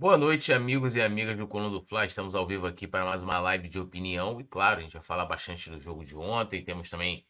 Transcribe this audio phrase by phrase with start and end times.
[0.00, 2.04] Boa noite, amigos e amigas do Coluna do Fla.
[2.04, 4.40] Estamos ao vivo aqui para mais uma live de opinião.
[4.40, 6.62] E claro, a gente vai falar bastante do jogo de ontem.
[6.62, 7.26] Temos também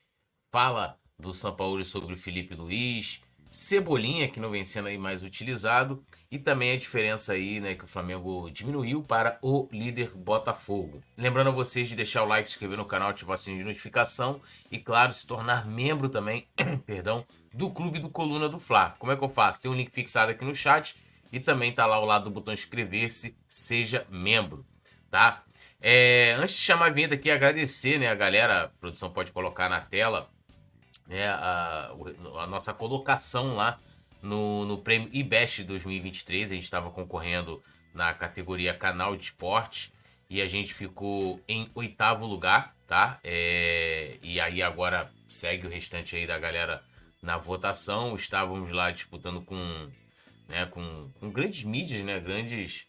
[0.52, 3.22] fala do São Paulo sobre o Felipe Luiz.
[3.48, 6.04] Cebolinha, que não vem sendo aí mais utilizado.
[6.30, 11.03] E também a diferença aí, né, que o Flamengo diminuiu para o líder Botafogo.
[11.16, 13.69] Lembrando a vocês de deixar o like, se inscrever no canal, ativar o sininho de
[13.69, 14.42] notificação.
[14.71, 16.46] E claro, se tornar membro também,
[16.84, 18.95] perdão, do Clube do Coluna do Fla.
[18.98, 19.62] Como é que eu faço?
[19.62, 20.95] Tem um link fixado aqui no chat
[21.33, 24.66] e também tá lá ao lado do botão inscrever-se, seja membro,
[25.11, 25.43] tá?
[25.80, 29.69] É, antes de chamar a vinheta aqui, agradecer, né, a galera, a produção pode colocar
[29.69, 30.29] na tela,
[31.07, 31.93] né, a,
[32.41, 33.79] a nossa colocação lá
[34.21, 37.63] no, no prêmio IBEST 2023, a gente estava concorrendo
[37.95, 39.93] na categoria canal de esporte
[40.29, 43.19] e a gente ficou em oitavo lugar, tá?
[43.24, 46.83] É, e aí agora segue o restante aí da galera
[47.23, 49.91] na votação, estávamos lá disputando com
[50.48, 52.87] né, com, com grandes mídias, né, grandes,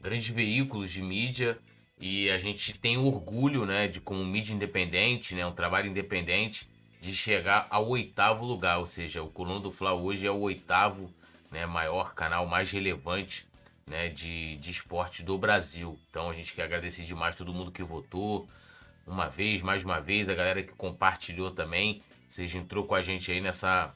[0.00, 1.58] grandes veículos de mídia,
[1.98, 6.68] e a gente tem orgulho, né, de como mídia independente, né, um trabalho independente,
[7.00, 11.12] de chegar ao oitavo lugar, ou seja, o Coluna do Fla hoje é o oitavo,
[11.50, 13.46] né, maior canal mais relevante,
[13.86, 15.98] né, de, de esporte do Brasil.
[16.08, 18.48] Então a gente quer agradecer demais todo mundo que votou,
[19.06, 23.02] uma vez, mais uma vez, a galera que compartilhou também, ou seja, entrou com a
[23.02, 23.94] gente aí nessa,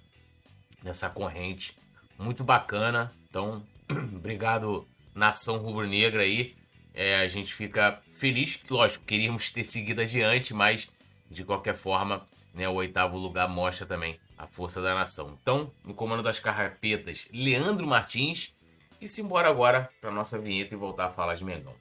[0.82, 1.74] nessa corrente
[2.18, 3.12] muito bacana.
[3.28, 6.54] Então, obrigado, nação rubro-negra aí.
[6.92, 10.90] É, a gente fica feliz, lógico, queríamos ter seguido adiante, mas
[11.30, 15.36] de qualquer forma, né, o oitavo lugar mostra também a força da nação.
[15.40, 18.54] Então, no comando das carrapetas, Leandro Martins.
[19.00, 21.74] E simbora agora para nossa vinheta e voltar a falar de Mengão.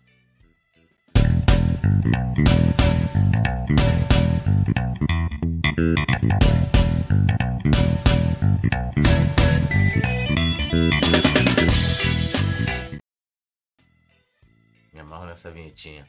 [15.38, 16.08] Essa vinhetinha.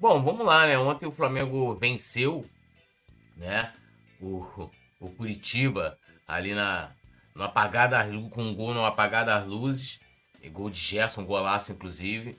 [0.00, 0.78] Bom, vamos lá, né?
[0.78, 2.48] Ontem o Flamengo venceu,
[3.36, 3.72] né?
[4.20, 4.70] O,
[5.00, 6.92] o Curitiba ali na
[7.34, 7.88] no apagar
[8.30, 10.00] com um gol no apagar das luzes,
[10.42, 12.36] e gol de Gerson, golaço inclusive.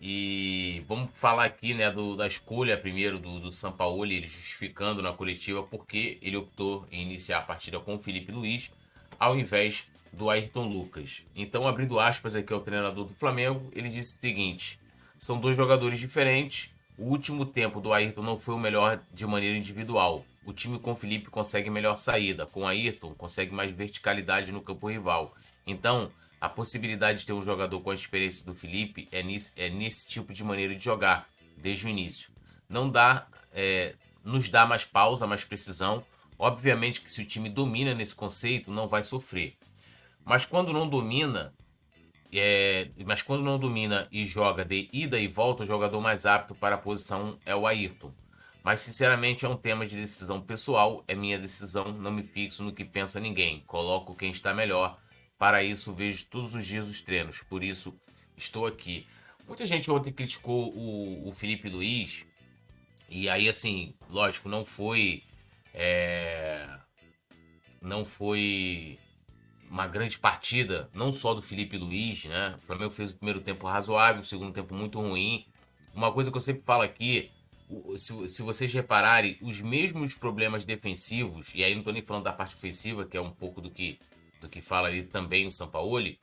[0.00, 5.00] E vamos falar aqui, né, do, da escolha primeiro do, do São Paulo, ele justificando
[5.00, 8.70] na coletiva porque ele optou em iniciar a partida com o Felipe Luiz
[9.18, 11.24] ao invés do Ayrton Lucas.
[11.34, 14.78] Então, abrindo aspas aqui ao treinador do Flamengo, ele disse o seguinte:
[15.24, 16.70] são dois jogadores diferentes.
[16.98, 20.22] O último tempo do Ayrton não foi o melhor de maneira individual.
[20.44, 22.44] O time com o Felipe consegue melhor saída.
[22.44, 25.34] Com o Ayrton, consegue mais verticalidade no campo rival.
[25.66, 29.70] Então, a possibilidade de ter um jogador com a experiência do Felipe é nesse, é
[29.70, 31.26] nesse tipo de maneira de jogar,
[31.56, 32.30] desde o início.
[32.68, 36.04] Não dá, é, nos dá mais pausa, mais precisão.
[36.38, 39.56] Obviamente que se o time domina nesse conceito, não vai sofrer.
[40.22, 41.54] Mas quando não domina,
[42.40, 46.54] é, mas quando não domina e joga de ida e volta, o jogador mais apto
[46.54, 48.12] para a posição é o Ayrton.
[48.62, 52.72] Mas sinceramente é um tema de decisão pessoal, é minha decisão, não me fixo no
[52.72, 53.60] que pensa ninguém.
[53.66, 54.98] Coloco quem está melhor.
[55.38, 57.94] Para isso vejo todos os dias os treinos, por isso
[58.36, 59.06] estou aqui.
[59.46, 62.24] Muita gente ontem criticou o, o Felipe Luiz,
[63.10, 65.22] e aí assim, lógico, não foi.
[65.74, 66.66] É,
[67.82, 68.98] não foi
[69.74, 72.54] uma grande partida, não só do Felipe Luiz, né?
[72.62, 75.44] O Flamengo fez o primeiro tempo razoável, o segundo tempo muito ruim.
[75.92, 77.32] Uma coisa que eu sempre falo aqui,
[77.96, 82.32] se, se vocês repararem, os mesmos problemas defensivos, e aí não tô nem falando da
[82.32, 83.98] parte ofensiva, que é um pouco do que,
[84.40, 86.20] do que fala ali também o Sampaoli,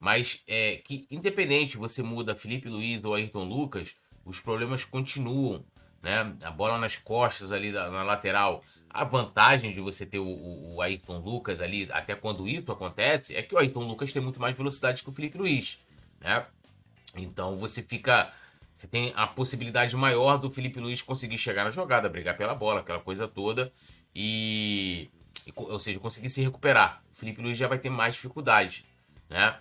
[0.00, 3.94] mas é que independente você muda Felipe Luiz ou Ayrton Lucas,
[4.24, 5.64] os problemas continuam
[6.02, 6.34] né?
[6.42, 8.62] A bola nas costas ali na, lateral.
[8.88, 13.42] A vantagem de você ter o, o, Ayrton Lucas ali, até quando isso acontece, é
[13.42, 15.78] que o Ayrton Lucas tem muito mais velocidade que o Felipe Luiz,
[16.20, 16.46] né?
[17.16, 18.32] Então você fica.
[18.72, 22.80] Você tem a possibilidade maior do Felipe Luiz conseguir chegar na jogada, brigar pela bola,
[22.80, 23.72] aquela coisa toda.
[24.14, 25.10] E.
[25.54, 27.02] Ou seja, conseguir se recuperar.
[27.10, 28.84] O Felipe Luiz já vai ter mais dificuldade,
[29.28, 29.58] né?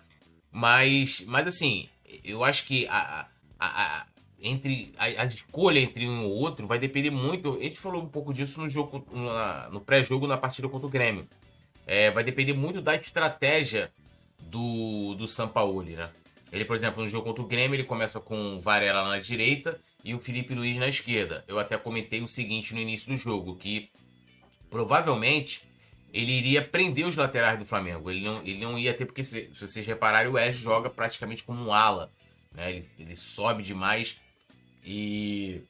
[0.51, 1.89] Mas, mas assim,
[2.23, 3.27] eu acho que a,
[3.59, 4.06] a, a
[4.42, 7.57] entre a, a, escolha entre um ou outro vai depender muito.
[7.60, 10.89] A gente falou um pouco disso no jogo, na, no pré-jogo na partida contra o
[10.89, 11.28] Grêmio.
[11.86, 13.92] É, vai depender muito da estratégia
[14.39, 16.10] do, do Sampaoli, né?
[16.51, 19.80] Ele, por exemplo, no jogo contra o Grêmio, ele começa com o Varela na direita
[20.04, 21.44] e o Felipe Luiz na esquerda.
[21.48, 23.89] Eu até comentei o seguinte no início do jogo, que
[24.69, 25.63] provavelmente
[26.13, 28.10] ele iria prender os laterais do Flamengo.
[28.10, 31.44] Ele não, ele não ia ter, porque se, se vocês repararem, o Edge joga praticamente
[31.44, 32.12] como um ala.
[32.54, 32.72] Né?
[32.72, 34.18] Ele, ele sobe demais
[34.88, 35.62] e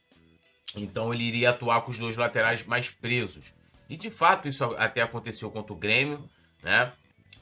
[0.75, 3.51] então ele iria atuar com os dois laterais mais presos.
[3.89, 6.29] E de fato isso até aconteceu contra o Grêmio,
[6.61, 6.93] né?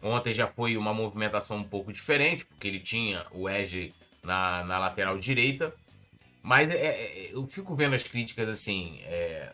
[0.02, 3.94] Ontem já foi uma movimentação um pouco diferente, porque ele tinha o Edge
[4.24, 5.74] na, na lateral direita.
[6.42, 9.00] Mas é, é, eu fico vendo as críticas assim.
[9.04, 9.52] É...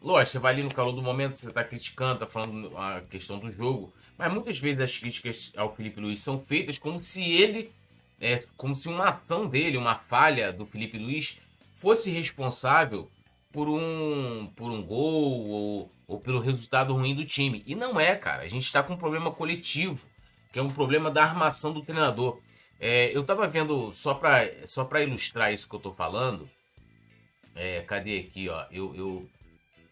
[0.00, 3.38] Lógico, você vai ali no calor do momento, você tá criticando, tá falando a questão
[3.38, 3.92] do jogo.
[4.16, 7.72] Mas muitas vezes as críticas ao Felipe Luiz são feitas como se ele.
[8.20, 11.38] É, como se uma ação dele, uma falha do Felipe Luiz,
[11.76, 13.10] fosse responsável
[13.52, 17.62] por um, por um gol ou, ou pelo resultado ruim do time.
[17.66, 18.42] E não é, cara.
[18.42, 20.08] A gente está com um problema coletivo,
[20.52, 22.40] que é um problema da armação do treinador.
[22.80, 26.48] É, eu tava vendo, só para só ilustrar isso que eu tô falando,
[27.54, 28.66] é, cadê aqui, ó?
[28.70, 29.30] Eu, eu,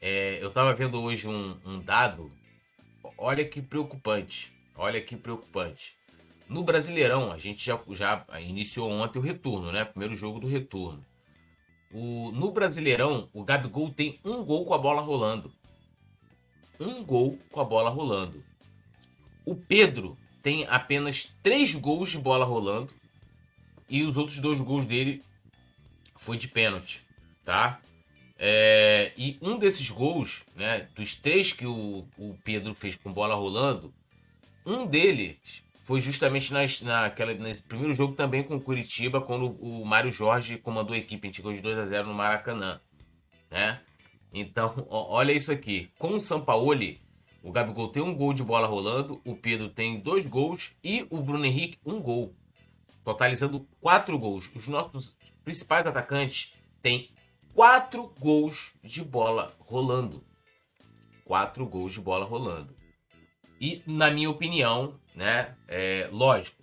[0.00, 2.30] é, eu tava vendo hoje um, um dado,
[3.16, 5.96] olha que preocupante, olha que preocupante.
[6.48, 9.84] No Brasileirão, a gente já, já iniciou ontem o retorno, né?
[9.84, 11.04] Primeiro jogo do retorno.
[11.94, 15.52] O, no Brasileirão, o Gabigol tem um gol com a bola rolando.
[16.78, 18.44] Um gol com a bola rolando.
[19.46, 22.92] O Pedro tem apenas três gols de bola rolando
[23.88, 25.22] e os outros dois gols dele
[26.16, 27.02] foi de pênalti,
[27.44, 27.80] tá?
[28.36, 33.36] É, e um desses gols, né, dos três que o, o Pedro fez com bola
[33.36, 33.94] rolando,
[34.66, 39.84] um deles foi justamente nas, naquela, nesse primeiro jogo também com o Curitiba, quando o
[39.84, 42.80] Mário Jorge comandou a equipe, a gente chegou de 2 a 0 no Maracanã,
[43.50, 43.82] né?
[44.32, 45.92] Então, ó, olha isso aqui.
[45.98, 47.02] Com o Sampaoli,
[47.42, 51.20] o Gabigol tem um gol de bola rolando, o Pedro tem dois gols e o
[51.20, 52.34] Bruno Henrique um gol,
[53.04, 54.50] totalizando quatro gols.
[54.56, 57.10] Os nossos principais atacantes têm
[57.52, 60.24] quatro gols de bola rolando.
[61.26, 62.74] Quatro gols de bola rolando.
[63.60, 66.62] E, na minha opinião, né, é lógico,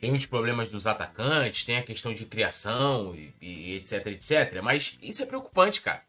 [0.00, 4.60] tem os problemas dos atacantes, tem a questão de criação e, e etc, etc.
[4.62, 6.02] Mas isso é preocupante, cara.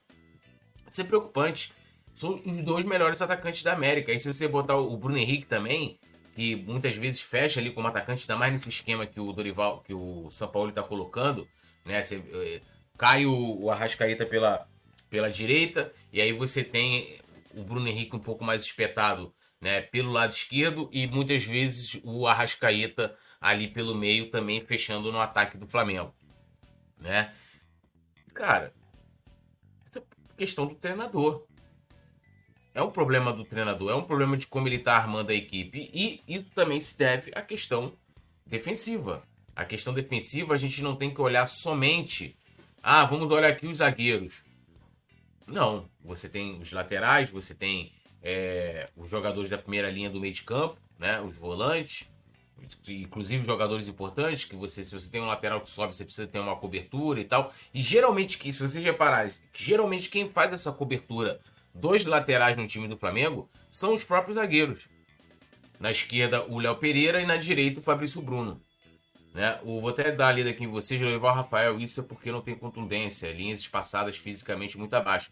[0.87, 1.71] Isso é preocupante
[2.15, 4.11] são os dois melhores atacantes da América.
[4.11, 5.99] Aí se você botar o Bruno Henrique também,
[6.33, 9.93] que muitas vezes fecha ali como atacante, ainda mais nesse esquema que o Dorival, que
[9.93, 11.45] o São Paulo está colocando,
[11.83, 12.01] né?
[12.01, 12.61] Você, é,
[12.97, 14.65] cai o, o Arrascaeta pela,
[15.09, 17.19] pela direita, e aí você tem
[17.53, 19.33] o Bruno Henrique um pouco mais espetado
[19.65, 25.19] né, pelo lado esquerdo, e muitas vezes o Arrascaeta ali pelo meio também fechando no
[25.19, 26.13] ataque do Flamengo.
[26.99, 27.33] Né?
[28.31, 28.71] Cara,
[29.83, 30.03] essa é
[30.37, 31.47] questão do treinador.
[32.75, 35.89] É um problema do treinador, é um problema de como ele está armando a equipe.
[35.91, 37.97] E isso também se deve à questão
[38.45, 39.23] defensiva.
[39.55, 42.37] A questão defensiva a gente não tem que olhar somente.
[42.83, 44.45] Ah, vamos olhar aqui os zagueiros.
[45.47, 47.94] Não, você tem os laterais, você tem
[48.25, 51.21] é, os jogadores da primeira linha do meio de campo, né?
[51.21, 52.09] Os volantes,
[52.89, 56.39] inclusive jogadores importantes, que você, se você tem um lateral que sobe, você precisa ter
[56.39, 57.53] uma cobertura e tal.
[57.71, 61.39] E geralmente, se vocês repararem, geralmente quem faz essa cobertura
[61.71, 64.89] dois laterais no time do Flamengo são os próprios zagueiros.
[65.79, 68.59] Na esquerda, o Léo Pereira e na direita, o Fabrício Bruno.
[69.35, 69.59] Né?
[69.63, 72.31] O, vou até dar a lida aqui em vocês, levar o Rafael, isso é porque
[72.31, 75.29] não tem contundência, linhas espaçadas fisicamente muito abaixo.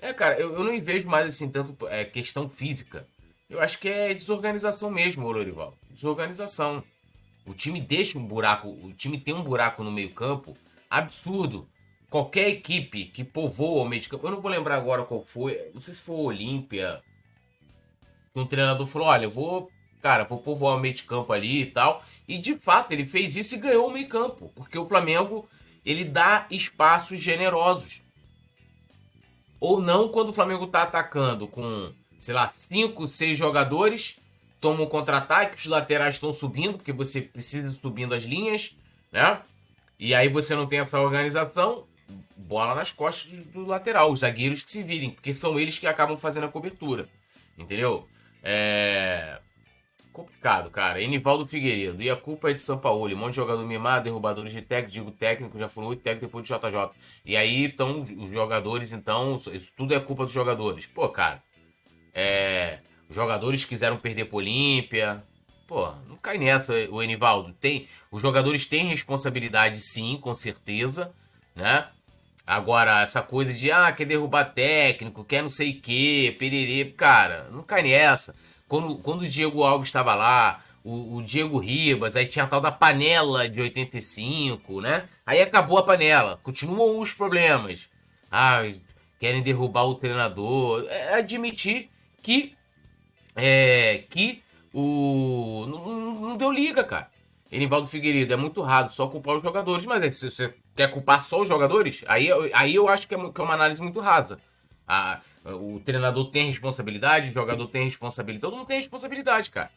[0.00, 3.06] É, cara, eu, eu não vejo mais assim tanto é, questão física.
[3.48, 5.74] Eu acho que é desorganização mesmo, Lorival.
[5.90, 6.82] Desorganização.
[7.44, 10.56] O time deixa um buraco, o time tem um buraco no meio-campo
[10.88, 11.68] absurdo
[12.10, 15.80] qualquer equipe que povoa o meio campo, eu não vou lembrar agora qual foi, não
[15.80, 17.00] sei se foi o Olímpia,
[18.34, 19.70] que um treinador falou, olha, eu vou,
[20.02, 23.54] cara, vou povoar o meio campo ali e tal, e de fato ele fez isso
[23.54, 25.48] e ganhou o meio campo, porque o Flamengo,
[25.86, 28.02] ele dá espaços generosos.
[29.60, 34.18] Ou não quando o Flamengo tá atacando com, sei lá, 5, 6 jogadores,
[34.60, 38.74] toma um contra-ataque, os laterais estão subindo, porque você precisa subindo as linhas,
[39.12, 39.40] né?
[39.98, 41.84] E aí você não tem essa organização,
[42.36, 46.16] bola nas costas do lateral, os zagueiros que se virem, porque são eles que acabam
[46.16, 47.06] fazendo a cobertura.
[47.58, 48.08] Entendeu?
[48.42, 49.38] É.
[50.20, 51.00] Complicado, cara.
[51.00, 52.02] Enivaldo Figueiredo.
[52.02, 53.10] E a culpa é de São Paulo.
[53.12, 56.46] Um monte de jogador mimado, derrubadores de técnico, digo técnico, já foram oito técnicos depois
[56.46, 56.90] do JJ.
[57.24, 60.86] E aí estão os jogadores, então, isso tudo é culpa dos jogadores.
[60.86, 61.42] Pô, cara.
[62.12, 62.80] É.
[63.08, 65.24] Os jogadores quiseram perder pro Olímpia.
[65.66, 67.52] Pô, não cai nessa, o Enivaldo.
[67.54, 71.12] Tem, os jogadores têm responsabilidade, sim, com certeza,
[71.54, 71.88] né?
[72.46, 77.48] Agora, essa coisa de, ah, quer derrubar técnico, quer não sei o quê, pererê, cara,
[77.52, 78.34] não cai nessa.
[78.70, 82.60] Quando, quando o Diego Alves estava lá, o, o, Diego Ribas, aí tinha a tal
[82.60, 85.08] da panela de 85, né?
[85.26, 87.90] Aí acabou a panela, continuam os problemas.
[88.30, 88.62] Ah,
[89.18, 90.86] querem derrubar o treinador.
[90.88, 91.90] É admitir
[92.22, 92.54] que,
[93.34, 94.40] é, que
[94.72, 95.66] o.
[95.68, 97.10] Não, não deu liga, cara.
[97.50, 101.20] Enivaldo Figueiredo, é muito raro só culpar os jogadores, mas aí, se você quer culpar
[101.20, 104.38] só os jogadores, aí, aí eu acho que é, que é uma análise muito rasa.
[104.86, 105.20] A,
[105.56, 109.70] o treinador tem responsabilidade, o jogador tem responsabilidade, todo mundo tem responsabilidade, cara.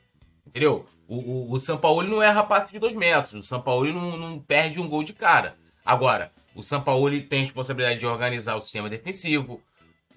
[0.46, 0.86] Entendeu?
[1.08, 3.34] O, o, o São Paulo não erra passe de dois metros.
[3.34, 5.56] O São Paulo não, não perde um gol de cara.
[5.86, 9.62] Agora, o São Paulo tem responsabilidade de organizar o sistema defensivo,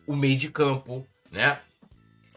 [0.07, 1.59] o meio de campo, né?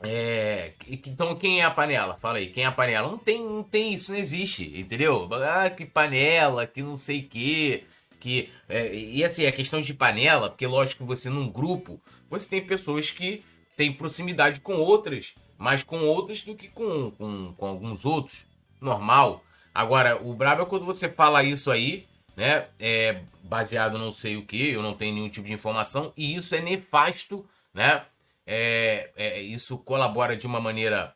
[0.01, 2.15] É, então, quem é a panela?
[2.15, 3.09] Fala aí, quem é a panela?
[3.09, 5.27] Não tem, não tem isso, não existe, entendeu?
[5.33, 7.83] Ah, que panela, que não sei que,
[8.19, 11.99] que é, e assim a questão de panela, porque lógico que você num grupo
[12.29, 13.43] você tem pessoas que
[13.77, 18.45] têm proximidade com outras, mais com outras do que com, com, com alguns outros,
[18.81, 19.43] normal.
[19.73, 22.67] Agora o brabo é quando você fala isso aí, né?
[22.79, 26.53] É baseado não sei o que, eu não tenho nenhum tipo de informação e isso
[26.53, 28.03] é nefasto, né?
[28.51, 31.13] é, é, isso colabora de uma maneira,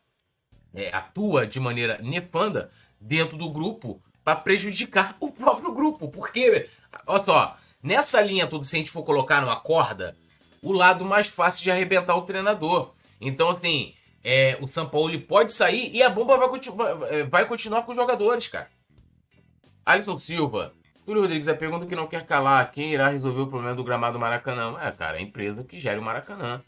[0.72, 2.70] é, atua de maneira nefanda
[3.02, 6.08] dentro do grupo para prejudicar o próprio grupo.
[6.10, 6.70] Porque,
[7.06, 10.18] olha só, nessa linha toda, se a gente for colocar numa corda,
[10.62, 12.94] o lado mais fácil de arrebentar o treinador.
[13.20, 13.94] Então, assim,
[14.24, 17.92] é, o São Paulo pode sair e a bomba vai, continu vai, vai continuar com
[17.92, 18.70] os jogadores, cara.
[19.86, 20.74] Alisson Silva,
[21.06, 24.14] Túlio Rodrigues, a pergunta que não quer calar: quem irá resolver o problema do gramado
[24.14, 24.78] do Maracanã?
[24.80, 26.64] É, cara, a empresa que gera o Maracanã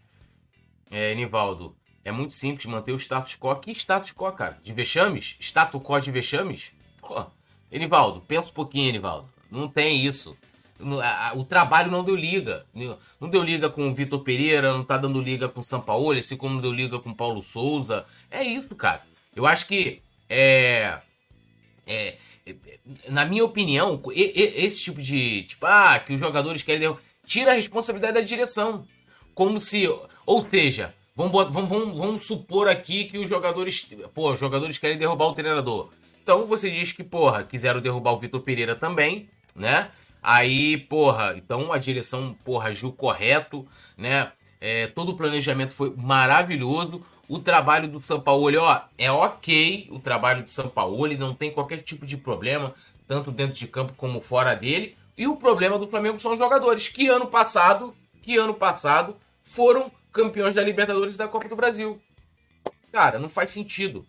[0.91, 3.55] é, Nivaldo, é muito simples manter o status quo.
[3.55, 4.57] Que status quo, cara?
[4.61, 5.37] De vexames?
[5.39, 6.73] Status quo de vexames?
[6.99, 7.25] Pô,
[7.71, 9.29] Enivaldo, pensa um pouquinho, Enivaldo.
[9.49, 10.35] Não tem isso.
[11.35, 12.65] O trabalho não deu liga.
[13.19, 16.35] Não deu liga com o Vitor Pereira, não tá dando liga com o Sampaoli, assim
[16.35, 18.05] como deu liga com o Paulo Souza.
[18.29, 19.01] É isso, cara.
[19.35, 20.99] Eu acho que é,
[21.85, 22.17] é,
[23.09, 28.13] na minha opinião, esse tipo de tipo, ah, que os jogadores querem tira a responsabilidade
[28.13, 28.85] da direção.
[29.33, 29.87] Como se
[30.25, 33.87] ou seja, vamos, vamos, vamos, vamos supor aqui que os jogadores.
[34.13, 35.89] Pô, os jogadores querem derrubar o treinador.
[36.23, 39.89] Então você diz que, porra, quiseram derrubar o Vitor Pereira também, né?
[40.21, 43.65] Aí, porra, então a direção, porra, agiu correto,
[43.97, 44.31] né?
[44.59, 47.03] É, todo o planejamento foi maravilhoso.
[47.27, 51.33] O trabalho do São Paulo, ó, é ok o trabalho do São Paulo, ele não
[51.33, 52.73] tem qualquer tipo de problema,
[53.07, 54.95] tanto dentro de campo como fora dele.
[55.17, 59.91] E o problema do Flamengo são os jogadores, que ano passado, que ano passado foram
[60.11, 62.01] campeões da Libertadores e da Copa do Brasil.
[62.91, 64.05] Cara, não faz sentido.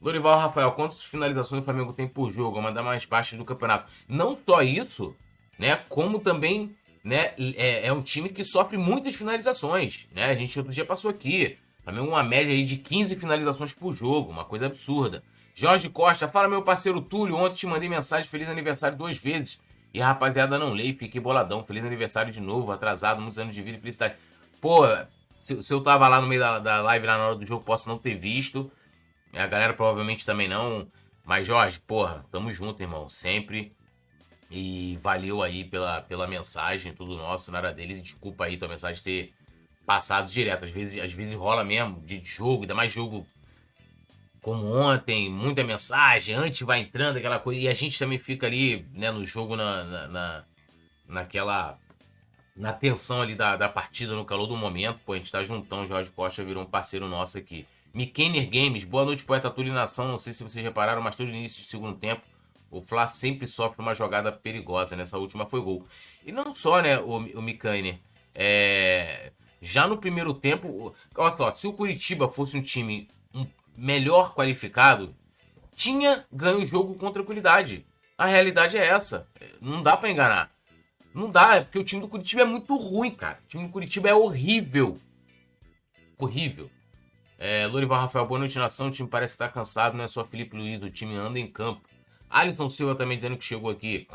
[0.00, 2.58] Lorival Rafael, quantas finalizações o Flamengo tem por jogo?
[2.58, 3.90] É uma das mais baixas do campeonato.
[4.08, 5.14] Não só isso,
[5.58, 5.76] né?
[5.88, 10.06] Como também né, é, é um time que sofre muitas finalizações.
[10.12, 10.24] Né?
[10.24, 11.58] A gente outro dia passou aqui.
[11.84, 15.22] Flamengo uma média aí de 15 finalizações por jogo, uma coisa absurda.
[15.54, 19.60] Jorge Costa, fala meu parceiro Túlio, ontem te mandei mensagem feliz aniversário duas vezes.
[19.94, 21.64] E a rapaziada não lê, fiquei boladão.
[21.64, 24.16] Feliz aniversário de novo, atrasado, muitos anos de vida e felicidade.
[24.60, 24.84] Pô,
[25.36, 27.64] se, se eu tava lá no meio da, da live, lá na hora do jogo,
[27.64, 28.70] posso não ter visto.
[29.36, 30.86] A galera provavelmente também não.
[31.24, 33.08] Mas, Jorge, porra, tamo junto, irmão.
[33.08, 33.72] Sempre.
[34.50, 38.00] E valeu aí pela, pela mensagem, tudo nosso, nada deles.
[38.00, 39.34] Desculpa aí tua mensagem ter
[39.84, 40.64] passado direto.
[40.64, 43.26] Às vezes, às vezes rola mesmo de jogo, ainda mais jogo
[44.46, 47.60] como ontem, muita mensagem, antes vai entrando aquela coisa.
[47.60, 50.44] E a gente também fica ali, né, no jogo, na, na, na
[51.08, 51.76] naquela
[52.54, 55.00] na tensão ali da, da partida, no calor do momento.
[55.04, 57.66] Pô, a gente tá juntão, Jorge Costa virou um parceiro nosso aqui.
[57.96, 60.06] Mikener Games, boa noite, poeta Túlio Nação.
[60.06, 62.20] Não sei se vocês repararam, mas todo início de segundo tempo,
[62.70, 64.94] o Fla sempre sofre uma jogada perigosa.
[64.94, 65.82] Nessa última foi gol.
[66.22, 67.98] E não só, né, o, o Mikener.
[68.34, 69.32] É...
[69.62, 73.08] Já no primeiro tempo, olha só, se o Curitiba fosse um time
[73.74, 75.16] melhor qualificado,
[75.74, 77.86] tinha ganho o jogo com tranquilidade.
[78.18, 79.26] A realidade é essa.
[79.58, 80.52] Não dá para enganar.
[81.14, 83.38] Não dá, é porque o time do Curitiba é muito ruim, cara.
[83.42, 85.00] O time do Curitiba é horrível.
[86.18, 86.70] Horrível.
[87.38, 88.88] É, Lorival Rafael, boa noite, nação.
[88.88, 91.82] O time parece estar cansado, não é só Felipe Luiz, o time anda em campo.
[92.30, 94.08] Alisson Silva também dizendo que chegou aqui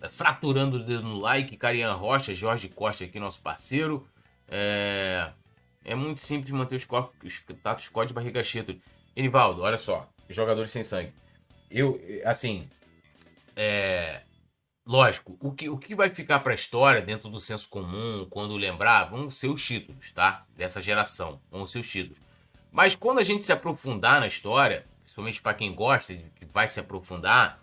[0.00, 1.56] é, fraturando o dedo no like.
[1.56, 4.06] Carian Rocha, Jorge Costa aqui, nosso parceiro.
[4.48, 5.30] É,
[5.84, 6.86] é muito simples manter os,
[7.24, 8.64] os status quo de barriga cheia.
[9.16, 10.08] Enivaldo, olha só.
[10.28, 11.12] Jogadores sem sangue.
[11.70, 12.68] Eu, assim,
[13.56, 14.22] é,
[14.84, 18.56] Lógico, o que, o que vai ficar para a história dentro do senso comum, quando
[18.56, 20.44] lembrar, vão ser os títulos, tá?
[20.56, 22.20] Dessa geração, vão ser os títulos.
[22.72, 26.80] Mas quando a gente se aprofundar na história, principalmente para quem gosta, que vai se
[26.80, 27.60] aprofundar,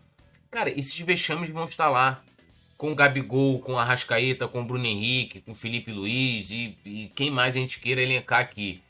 [0.49, 2.21] cara, esses vexames vão estar lá.
[2.77, 6.77] Com o Gabigol, com a Rascaeta, com o Bruno Henrique, com o Felipe Luiz e,
[6.85, 8.81] e quem mais a gente queira elencar aqui.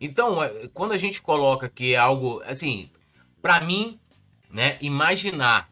[0.00, 2.88] Então, é, quando a gente coloca que é algo, assim,
[3.42, 4.00] para mim,
[4.48, 5.69] né, imaginar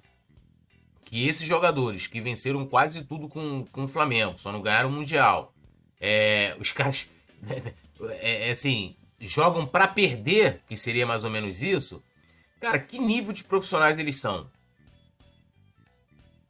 [1.09, 4.93] que esses jogadores que venceram quase tudo com, com o Flamengo, só não ganharam o
[4.93, 5.55] Mundial,
[5.99, 7.11] é, os caras,
[8.21, 12.03] é, é, assim, jogam para perder, que seria mais ou menos isso.
[12.61, 14.50] Cara, que nível de profissionais eles são?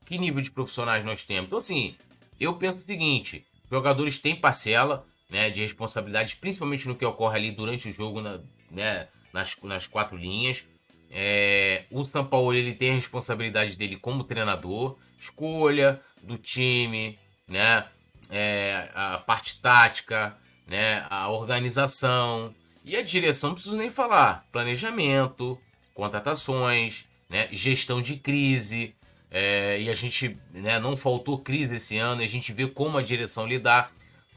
[0.05, 1.47] Que nível de profissionais nós temos?
[1.47, 1.95] Então, assim,
[2.41, 7.53] eu penso o seguinte: jogadores têm parcela né, de responsabilidade, principalmente no que ocorre ali
[7.53, 8.41] durante o jogo, na,
[8.73, 10.65] né, nas, nas quatro linhas.
[11.11, 17.87] É, o São Paulo ele tem a responsabilidade dele como treinador, escolha do time, né?
[18.31, 20.37] É, a parte tática,
[20.67, 21.07] né?
[21.09, 24.47] A organização e a direção, não preciso nem falar.
[24.53, 25.59] Planejamento,
[25.95, 27.49] contratações, né?
[27.50, 28.95] Gestão de crise.
[29.31, 33.03] É, e a gente né, não faltou crise esse ano, a gente vê como a
[33.03, 33.93] direção lidar.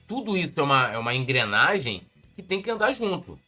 [0.06, 2.04] Tudo isso é uma, é uma engrenagem
[2.36, 3.40] que tem que andar junto.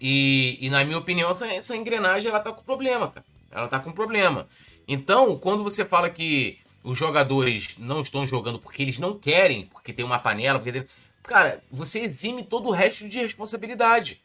[0.00, 3.26] E, e na minha opinião, essa, essa engrenagem ela tá com problema, cara.
[3.50, 4.46] Ela tá com problema.
[4.86, 9.92] Então, quando você fala que os jogadores não estão jogando porque eles não querem, porque
[9.92, 10.86] tem uma panela, porque tem...
[11.22, 14.22] Cara, você exime todo o resto de responsabilidade.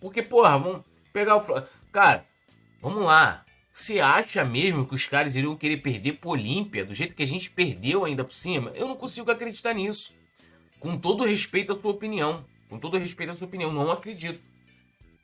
[0.00, 1.66] Porque, porra, vamos pegar o.
[1.90, 2.24] Cara,
[2.80, 3.44] vamos lá.
[3.72, 7.26] Você acha mesmo que os caras iriam querer perder pro Olímpia do jeito que a
[7.26, 8.70] gente perdeu ainda por cima?
[8.76, 10.12] Eu não consigo acreditar nisso.
[10.78, 12.44] Com todo respeito à sua opinião.
[12.68, 14.40] Com todo respeito à sua opinião, não acredito.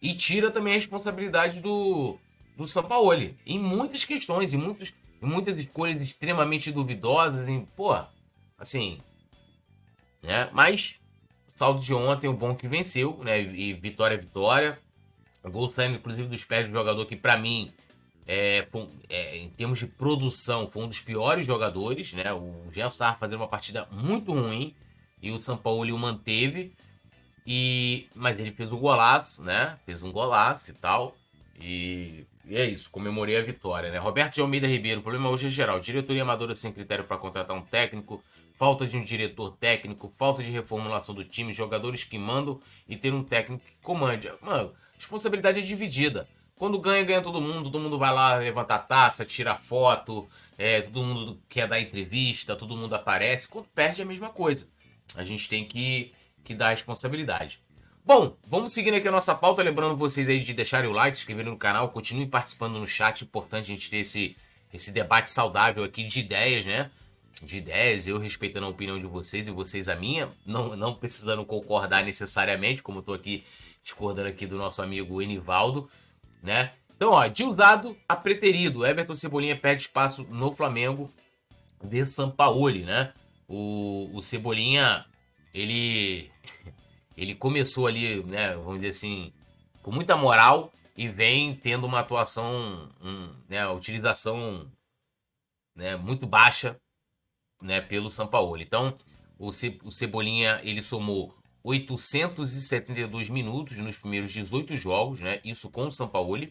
[0.00, 2.18] E tira também a responsabilidade do,
[2.56, 3.36] do Sampaoli.
[3.46, 7.48] Em muitas questões, em, muitos, em muitas escolhas extremamente duvidosas.
[7.48, 7.94] Em, pô,
[8.58, 8.98] assim.
[10.22, 10.48] Né?
[10.52, 10.98] Mas,
[11.54, 13.42] saldo de ontem, o bom que venceu, né?
[13.42, 14.78] E vitória é vitória.
[15.44, 17.72] Gol saindo, inclusive, dos pés do jogador que, para mim,
[18.26, 22.12] é, foi, é, em termos de produção, foi um dos piores jogadores.
[22.12, 22.32] Né?
[22.32, 24.74] O Gelson estava fazendo uma partida muito ruim
[25.20, 26.72] e o São Paulo o manteve.
[27.46, 29.78] E, mas ele fez um golaço, né?
[29.86, 31.16] Fez um golaço e tal.
[31.60, 33.98] E, e é isso, comemorei a vitória, né?
[33.98, 35.78] Roberto de Almeida Ribeiro, o problema hoje é geral.
[35.78, 38.22] Diretoria amadora sem critério para contratar um técnico,
[38.54, 43.12] falta de um diretor técnico, falta de reformulação do time, jogadores que mandam e ter
[43.12, 44.30] um técnico que comande.
[44.40, 46.28] Mano, responsabilidade é dividida.
[46.56, 50.28] Quando ganha, ganha todo mundo, todo mundo vai lá levantar taça, tira foto,
[50.58, 53.48] é, todo mundo quer dar entrevista, todo mundo aparece.
[53.48, 54.68] Quando perde é a mesma coisa.
[55.16, 56.12] A gente tem que
[56.44, 57.60] que dá responsabilidade.
[58.04, 61.22] Bom, vamos seguindo aqui a nossa pauta, lembrando vocês aí de deixarem o like, se
[61.22, 64.36] inscreverem no canal, continuem participando no chat, importante a gente ter esse,
[64.72, 66.90] esse debate saudável aqui de ideias, né?
[67.42, 71.44] De ideias, eu respeitando a opinião de vocês e vocês a minha, não, não precisando
[71.44, 73.44] concordar necessariamente, como eu tô aqui
[73.82, 75.88] discordando aqui do nosso amigo Enivaldo,
[76.42, 76.72] né?
[76.96, 81.10] Então, ó, de usado a preterido, Everton Cebolinha perde espaço no Flamengo
[81.82, 83.12] de Sampaoli, né?
[83.48, 85.04] O, o Cebolinha
[85.54, 86.30] ele
[87.16, 89.30] ele começou ali, né, vamos dizer assim,
[89.82, 94.70] com muita moral e vem tendo uma atuação, um, né, utilização
[95.74, 96.80] né, muito baixa
[97.62, 98.60] né, pelo São Paulo.
[98.60, 98.96] Então,
[99.38, 105.88] o, Ce, o Cebolinha ele somou 872 minutos nos primeiros 18 jogos, né, isso com
[105.88, 106.48] o São Paulo,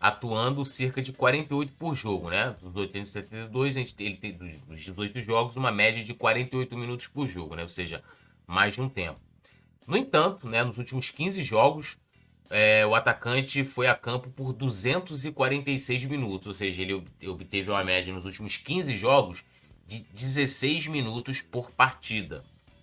[0.00, 2.54] atuando cerca de 48 por jogo, né?
[2.62, 7.62] Dos 872, ele tem dos 18 jogos uma média de 48 minutos por jogo, né?
[7.62, 8.02] Ou seja,
[8.48, 9.20] mais de um tempo.
[9.86, 11.98] No entanto, né, nos últimos 15 jogos,
[12.50, 16.94] é, o atacante foi a campo por 246 minutos, ou seja, ele
[17.26, 19.44] obteve uma média nos últimos 15 jogos
[19.86, 22.42] de 16 minutos por partida,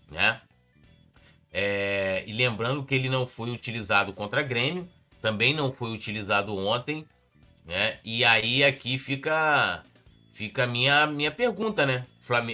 [0.09, 0.41] né?
[1.51, 4.87] É, e lembrando que ele não foi utilizado contra Grêmio,
[5.21, 7.05] também não foi utilizado ontem,
[7.65, 7.99] né?
[8.03, 9.83] E aí aqui fica
[10.31, 12.05] fica a minha minha pergunta, né?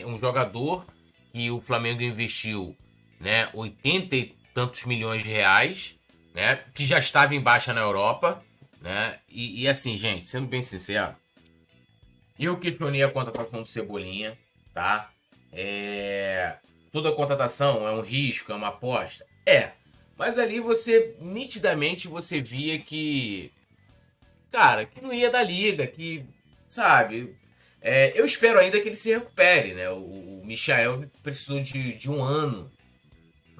[0.05, 0.85] Um jogador
[1.33, 2.75] que o Flamengo investiu
[3.21, 5.97] né, 80 e tantos milhões de reais,
[6.33, 8.43] né, que já estava em baixa na Europa,
[8.81, 11.15] né, e, e assim, gente, sendo bem sincero,
[12.39, 14.37] eu questionei a contratação do Cebolinha,
[14.73, 15.11] tá?
[15.53, 16.55] É...
[16.91, 19.25] Toda contratação é um risco, é uma aposta?
[19.45, 19.71] É.
[20.17, 23.51] Mas ali você, nitidamente, você via que.
[24.51, 26.25] Cara, que não ia da liga, que.
[26.67, 27.35] Sabe?
[27.81, 29.89] É, eu espero ainda que ele se recupere, né?
[29.89, 32.71] O, o Michael precisou de, de um ano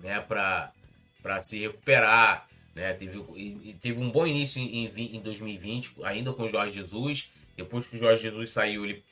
[0.02, 2.48] né, para se recuperar.
[2.76, 2.94] Né?
[2.94, 7.32] Teve, teve um bom início em, em, em 2020, ainda com o Jorge Jesus.
[7.56, 9.04] Depois que o Jorge Jesus saiu, ele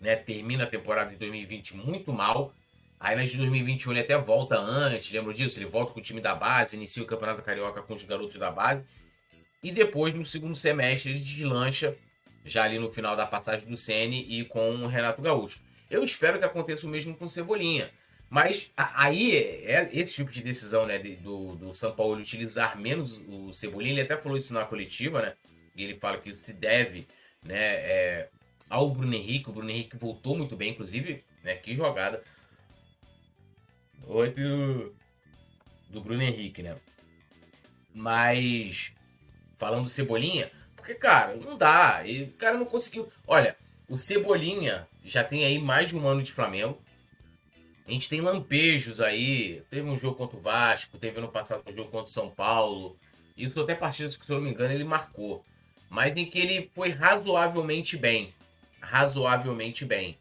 [0.00, 2.52] né, termina a temporada de 2020 muito mal.
[3.00, 5.58] Aí nas de 2021 ele até volta antes, lembra disso?
[5.58, 8.50] Ele volta com o time da base, inicia o Campeonato Carioca com os garotos da
[8.50, 8.84] base.
[9.62, 11.96] E depois, no segundo semestre, ele deslancha,
[12.44, 15.62] já ali no final da passagem do Sene e com o Renato Gaúcho.
[15.90, 17.90] Eu espero que aconteça o mesmo com o Cebolinha.
[18.30, 23.52] Mas aí, é esse tipo de decisão né, do, do São Paulo utilizar menos o
[23.52, 25.34] Cebolinha, ele até falou isso na coletiva, né?
[25.74, 27.06] Ele fala que se deve
[27.42, 28.28] né, é,
[28.68, 29.48] ao Bruno Henrique.
[29.48, 31.54] O Bruno Henrique voltou muito bem, inclusive, né?
[31.54, 32.22] Que jogada.
[34.06, 34.94] Oi, do,
[35.88, 36.76] do Bruno Henrique, né?
[37.94, 38.92] Mas,
[39.56, 42.02] falando do Cebolinha, porque, cara, não dá.
[42.06, 43.10] E o cara não conseguiu.
[43.26, 43.56] Olha,
[43.88, 46.78] o Cebolinha já tem aí mais de um ano de Flamengo
[47.88, 49.62] a gente tem lampejos aí.
[49.70, 52.98] Teve um jogo contra o Vasco, teve ano passado um jogo contra o São Paulo.
[53.34, 55.42] Isso até partidas que, se eu não me engano, ele marcou.
[55.88, 58.34] Mas em que ele foi razoavelmente bem.
[58.78, 60.18] Razoavelmente bem.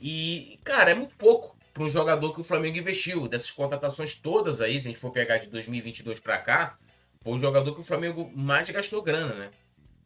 [0.00, 3.28] E, cara, é muito pouco para um jogador que o Flamengo investiu.
[3.28, 6.78] Dessas contratações todas aí, se a gente for pegar de 2022 para cá,
[7.20, 9.50] foi o jogador que o Flamengo mais gastou grana, né?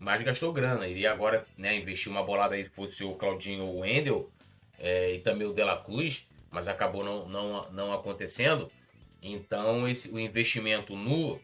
[0.01, 0.89] Mais gastou grana.
[0.89, 4.29] Iria agora né, investir uma bolada aí se fosse o Claudinho ou o Wendel
[4.77, 8.71] é, e também o De La Cruz, mas acabou não, não, não acontecendo.
[9.21, 11.41] Então esse, o investimento no,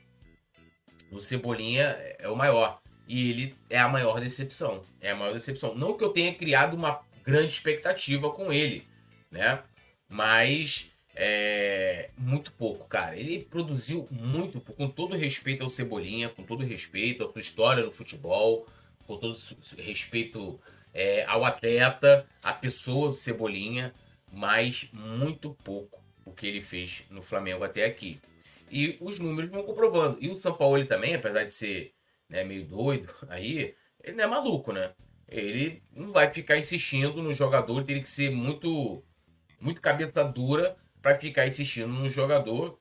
[1.10, 2.80] no Cebolinha é o maior.
[3.08, 4.84] E ele é a maior decepção.
[5.00, 5.74] É a maior decepção.
[5.74, 8.86] Não que eu tenha criado uma grande expectativa com ele,
[9.30, 9.64] né?
[10.08, 13.18] Mas é, muito pouco, cara.
[13.18, 17.90] Ele produziu muito, com todo respeito ao Cebolinha, com todo respeito à sua história no
[17.90, 18.66] futebol,
[19.08, 19.36] com todo
[19.76, 20.60] respeito
[20.94, 23.92] é, ao atleta, à pessoa do Cebolinha,
[24.32, 28.20] mas muito pouco o que ele fez no Flamengo até aqui.
[28.70, 30.18] E os números vão comprovando.
[30.20, 31.92] E o São Paulo também, apesar de ser
[32.28, 34.92] né, meio doido aí, ele não é maluco, né?
[35.28, 39.04] Ele não vai ficar insistindo no jogador, ele teria que ser muito,
[39.60, 42.78] muito cabeça dura para ficar insistindo no jogador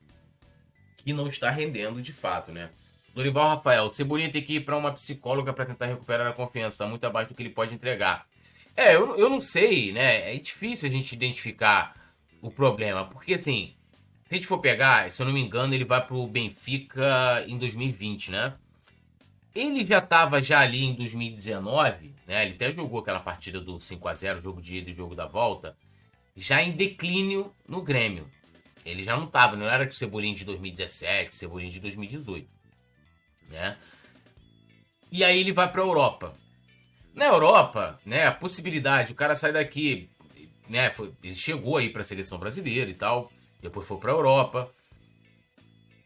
[0.97, 2.71] que não está rendendo de fato, né?
[3.13, 6.87] Dorival Rafael, Cebolinha tem que ir para uma psicóloga para tentar recuperar a confiança, está
[6.87, 8.27] muito abaixo do que ele pode entregar.
[8.79, 10.33] É, eu, eu não sei, né?
[10.33, 13.73] É difícil a gente identificar o problema, porque assim,
[14.23, 17.57] se a gente for pegar, se eu não me engano, ele vai pro Benfica em
[17.57, 18.53] 2020, né?
[19.53, 22.45] Ele já estava já ali em 2019, né?
[22.45, 25.25] Ele até jogou aquela partida do 5 a 0 jogo de ida e jogo da
[25.25, 25.75] volta
[26.33, 28.31] já em declínio no Grêmio.
[28.85, 32.49] Ele já não estava, não era o Cebolinha de 2017, Cebolinha de 2018,
[33.49, 33.77] né?
[35.11, 36.33] E aí ele vai para a Europa.
[37.19, 40.09] Na Europa, né, a possibilidade, o cara sai daqui,
[40.69, 43.29] né, foi, ele chegou aí para a seleção brasileira e tal,
[43.61, 44.71] depois foi para a Europa.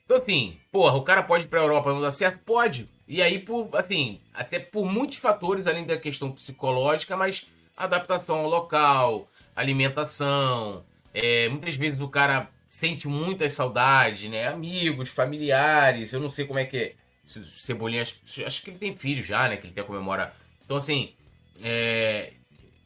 [0.04, 2.40] Então assim, porra, o cara pode ir para a Europa não dar certo?
[2.40, 2.90] Pode.
[3.08, 7.48] E aí por, assim, até por muitos fatores além da questão psicológica, mas
[7.78, 10.84] adaptação ao local, alimentação.
[11.14, 14.48] É, muitas vezes o cara sente muitas saudades, né?
[14.48, 16.12] Amigos, familiares.
[16.12, 16.96] Eu não sei como é que é.
[17.24, 19.58] Cebolinha, acho, que ele tem filho já, né?
[19.58, 20.34] Que ele até comemora.
[20.74, 21.14] Então, assim,
[21.62, 22.34] é,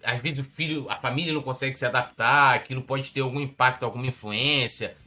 [0.03, 3.83] às vezes o filho, a família não consegue se adaptar, aquilo pode ter algum impacto,
[3.83, 4.97] alguma influência.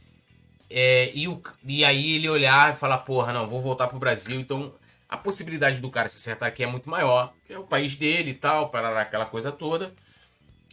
[0.67, 4.39] É, e, o, e aí ele olhar e falar, porra, não, vou voltar pro Brasil.
[4.39, 4.73] Então,
[5.07, 7.31] a possibilidade do cara se acertar aqui é muito maior.
[7.47, 9.93] É o país dele e tal, para aquela coisa toda.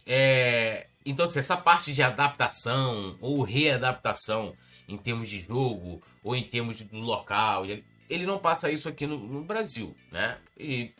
[0.03, 4.55] É, então, assim, essa parte de adaptação ou readaptação
[4.87, 7.65] em termos de jogo ou em termos do local,
[8.09, 10.39] ele não passa isso aqui no, no, Brasil, né?
[10.57, 10.91] E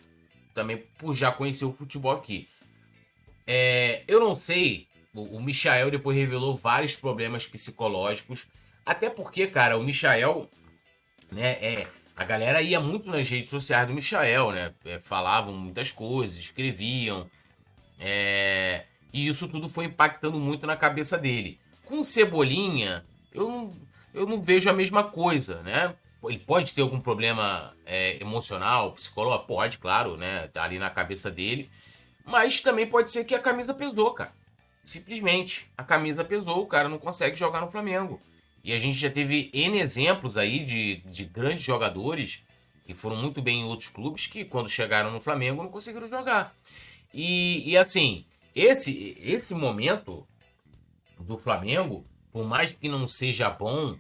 [0.60, 2.50] também por já conhecer o futebol aqui.
[3.48, 8.45] É, eu não sei, o, o Michael depois revelou vários problemas psicológicos,
[8.86, 10.50] até porque, cara, o Michael,
[11.32, 14.74] né, é, a galera ia muito nas redes sociais do Michael, né?
[14.84, 17.30] É, falavam muitas coisas, escreviam.
[17.98, 21.58] É, e isso tudo foi impactando muito na cabeça dele.
[21.86, 23.74] Com Cebolinha, eu
[24.13, 25.95] eu não vejo a mesma coisa, né?
[26.23, 29.47] Ele pode ter algum problema é, emocional, psicológico?
[29.47, 30.47] Pode, claro, né?
[30.49, 31.69] Tá ali na cabeça dele.
[32.25, 34.34] Mas também pode ser que a camisa pesou, cara.
[34.84, 35.69] Simplesmente.
[35.77, 38.21] A camisa pesou, o cara não consegue jogar no Flamengo.
[38.63, 42.43] E a gente já teve N exemplos aí de, de grandes jogadores
[42.86, 46.55] que foram muito bem em outros clubes que, quando chegaram no Flamengo, não conseguiram jogar.
[47.13, 50.27] E, e assim, esse, esse momento
[51.19, 53.95] do Flamengo, por mais que não seja bom,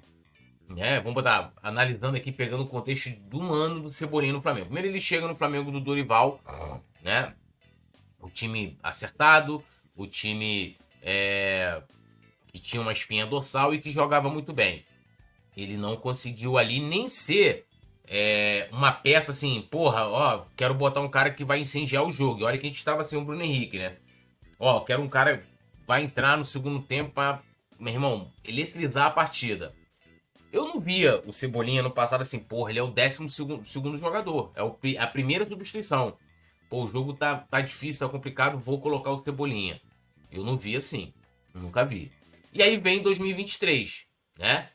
[0.69, 0.99] né?
[0.99, 4.67] Vamos botar, analisando aqui, pegando o contexto do ano do Cebolinha no Flamengo.
[4.67, 6.39] Primeiro ele chega no Flamengo do Dorival,
[7.03, 7.33] né?
[8.19, 9.63] O time acertado,
[9.95, 11.81] o time é,
[12.51, 14.85] que tinha uma espinha dorsal e que jogava muito bem.
[15.57, 17.65] Ele não conseguiu ali nem ser
[18.07, 22.41] é, uma peça assim, porra, ó, quero botar um cara que vai incendiar o jogo.
[22.41, 23.97] E olha que a gente estava sem o Bruno Henrique, né?
[24.57, 25.43] Ó, quero um cara
[25.87, 27.41] vai entrar no segundo tempo para,
[27.79, 29.73] meu irmão, eletrizar a partida.
[30.51, 33.97] Eu não via o Cebolinha no passado assim, porra, ele é o décimo segundo, segundo
[33.97, 34.51] jogador.
[34.55, 36.17] É o, a primeira substituição.
[36.69, 39.79] Pô, o jogo tá, tá difícil, tá complicado, vou colocar o Cebolinha.
[40.31, 41.13] Eu não vi assim.
[41.53, 42.11] Nunca vi.
[42.53, 44.05] E aí vem 2023,
[44.37, 44.69] né?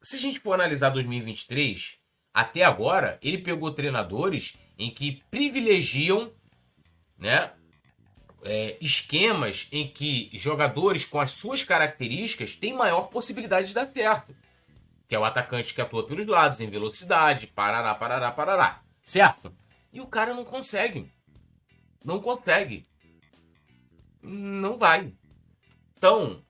[0.00, 1.96] Se a gente for analisar 2023,
[2.32, 6.32] até agora, ele pegou treinadores em que privilegiam,
[7.16, 7.52] né,
[8.44, 14.34] é, esquemas em que jogadores com as suas características têm maior possibilidade de dar certo.
[15.14, 18.82] Que é o atacante que atua pelos lados, em velocidade, parará, parará, parará.
[19.00, 19.54] Certo?
[19.92, 21.08] E o cara não consegue.
[22.04, 22.84] Não consegue.
[24.20, 25.14] Não vai.
[25.96, 26.42] Então,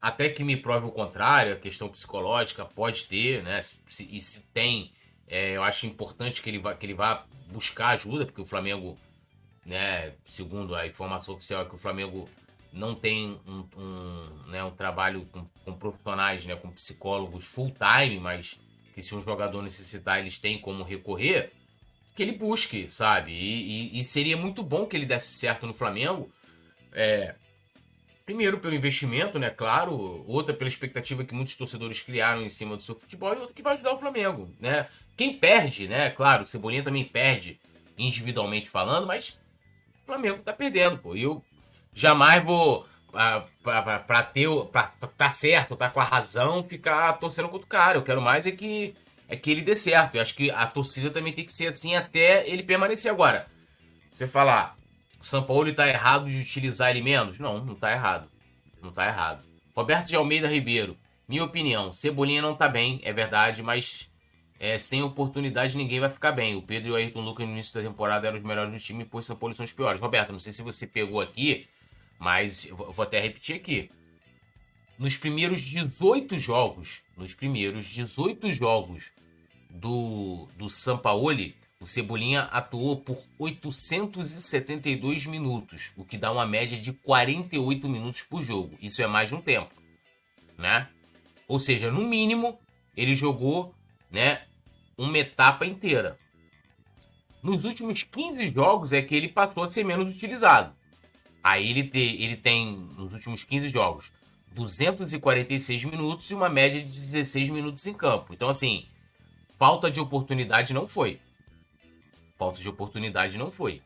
[0.00, 3.60] até que me prove o contrário, a questão psicológica pode ter, né?
[4.00, 4.90] E se tem,
[5.26, 8.98] É, eu acho importante que ele, vá, que ele vá buscar ajuda, porque o Flamengo,
[9.66, 12.26] né, segundo a informação oficial, é que o Flamengo
[12.72, 18.18] não tem um, um, né, um trabalho com, com, profissionais, né, com psicólogos full time,
[18.18, 18.60] mas
[18.94, 21.52] que se um jogador necessitar, eles têm como recorrer,
[22.14, 23.32] que ele busque, sabe?
[23.32, 26.30] E, e, e seria muito bom que ele desse certo no Flamengo.
[26.92, 27.34] É,
[28.24, 29.50] primeiro pelo investimento, né?
[29.50, 33.54] Claro, outra pela expectativa que muitos torcedores criaram em cima do seu futebol e outra
[33.54, 34.86] que vai ajudar o Flamengo, né?
[35.16, 36.10] Quem perde, né?
[36.10, 37.58] Claro, o Cebolinha também perde
[37.96, 39.40] individualmente falando, mas
[40.02, 41.16] o Flamengo tá perdendo, pô.
[41.16, 41.42] E eu
[41.92, 42.86] jamais vou
[43.62, 47.98] para ter para tá certo, tá com a razão, ficar torcendo contra o cara.
[47.98, 48.94] Eu quero mais é que
[49.28, 50.16] é que ele dê certo.
[50.16, 53.46] Eu acho que a torcida também tem que ser assim até ele permanecer agora.
[54.10, 54.76] Você falar,
[55.20, 57.38] o São Paulo tá errado de utilizar ele menos?
[57.38, 58.28] Não, não tá errado.
[58.82, 59.42] Não tá errado.
[59.74, 64.10] Roberto de Almeida Ribeiro, minha opinião, Cebolinha não tá bem, é verdade, mas
[64.60, 66.54] é, sem oportunidade ninguém vai ficar bem.
[66.54, 69.04] O Pedro e o Ayrton Lucas no início da temporada eram os melhores do time,
[69.04, 70.00] pois São Paulo são os piores.
[70.00, 71.66] Roberto, não sei se você pegou aqui,
[72.18, 73.90] mas vou até repetir aqui.
[74.98, 79.12] Nos primeiros 18 jogos, nos primeiros 18 jogos
[79.68, 86.92] do, do Sampaoli, o Cebolinha atuou por 872 minutos, o que dá uma média de
[86.92, 88.78] 48 minutos por jogo.
[88.80, 89.74] Isso é mais de um tempo,
[90.56, 90.88] né?
[91.48, 92.56] Ou seja, no mínimo,
[92.96, 93.74] ele jogou,
[94.10, 94.42] né,
[94.96, 96.16] uma etapa inteira.
[97.42, 100.72] Nos últimos 15 jogos é que ele passou a ser menos utilizado.
[101.42, 104.12] Aí ele, te, ele tem, nos últimos 15 jogos,
[104.54, 108.32] 246 minutos e uma média de 16 minutos em campo.
[108.32, 108.86] Então, assim,
[109.58, 111.18] falta de oportunidade não foi.
[112.36, 113.82] Falta de oportunidade não foi.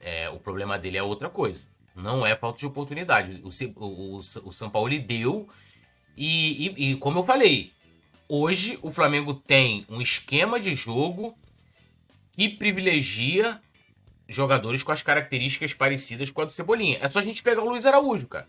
[0.00, 1.66] É, o problema dele é outra coisa.
[1.94, 3.42] Não é falta de oportunidade.
[3.42, 3.48] O,
[3.82, 5.48] o, o, o São Paulo deu.
[6.16, 7.72] E, e, e, como eu falei,
[8.28, 11.36] hoje o Flamengo tem um esquema de jogo
[12.32, 13.60] que privilegia
[14.28, 16.98] jogadores com as características parecidas com a do Cebolinha.
[17.00, 18.46] É só a gente pegar o Luiz Araújo, cara.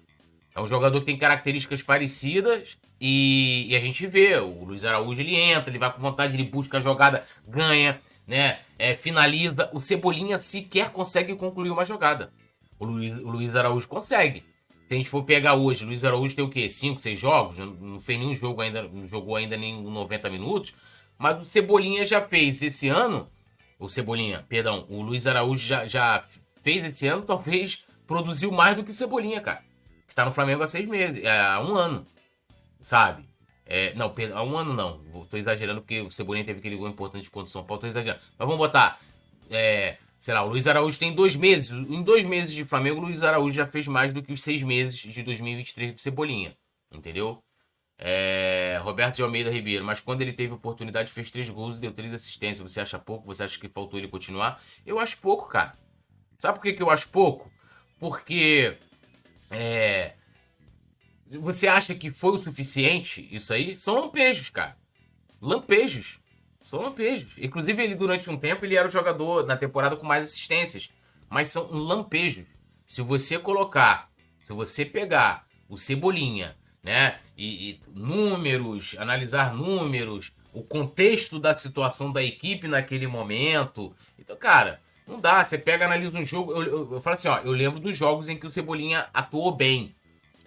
[0.54, 4.38] É um jogador que tem características parecidas e, e, a gente vê.
[4.38, 8.60] O Luiz Araújo ele entra, ele vai com vontade, ele busca a jogada, ganha, né?
[8.78, 9.70] É, finaliza.
[9.74, 12.34] O Cebolinha sequer consegue concluir uma jogada.
[12.78, 14.44] O Luiz, o Luiz Araújo consegue.
[14.88, 16.70] Se a gente for pegar hoje, o Luiz Araújo tem o quê?
[16.70, 17.58] 5, 6 jogos?
[17.60, 20.74] Não, fez nenhum jogo ainda, não jogou ainda nem 90 minutos.
[21.18, 23.30] Mas o Cebolinha já fez esse ano
[23.80, 26.24] o Cebolinha, perdão, o Luiz Araújo já, já
[26.62, 29.64] fez esse ano, talvez produziu mais do que o Cebolinha, cara.
[30.08, 32.06] Que tá no Flamengo há seis meses, é, há um ano,
[32.82, 33.30] sabe?
[33.66, 35.00] É, não, há um ano não.
[35.30, 37.80] Tô exagerando porque o Cebolinha teve aquele gol importante contra o São Paulo.
[37.80, 38.20] Tô exagerando.
[38.36, 39.00] Mas vamos botar.
[39.48, 41.70] É, sei lá, o Luiz Araújo tem dois meses.
[41.70, 44.64] Em dois meses de Flamengo, o Luiz Araújo já fez mais do que os seis
[44.64, 46.58] meses de 2023 do Cebolinha.
[46.92, 47.44] Entendeu?
[48.02, 51.92] É, Roberto de Almeida Ribeiro, mas quando ele teve oportunidade, fez três gols e deu
[51.92, 52.72] três assistências.
[52.72, 53.26] Você acha pouco?
[53.26, 54.62] Você acha que faltou ele continuar?
[54.86, 55.78] Eu acho pouco, cara.
[56.38, 57.52] Sabe por que, que eu acho pouco?
[58.00, 58.78] Porque
[59.52, 60.14] é,
[61.38, 63.78] você acha que foi o suficiente isso aí?
[63.78, 64.78] São lampejos, cara.
[65.42, 66.20] Lampejos.
[66.64, 67.34] São lampejos.
[67.38, 70.90] Inclusive, ele durante um tempo ele era o jogador na temporada com mais assistências.
[71.30, 72.46] Mas são lampejos.
[72.88, 74.10] Se você colocar,
[74.42, 77.20] se você pegar o Cebolinha né?
[77.38, 83.96] E, e, números, analisar números, o contexto da situação da equipe naquele momento.
[84.18, 85.44] Então, cara, não dá.
[85.44, 86.54] Você pega, analisa um jogo.
[86.54, 89.52] Eu, eu, eu falo assim, ó, eu lembro dos jogos em que o Cebolinha atuou
[89.56, 89.94] bem.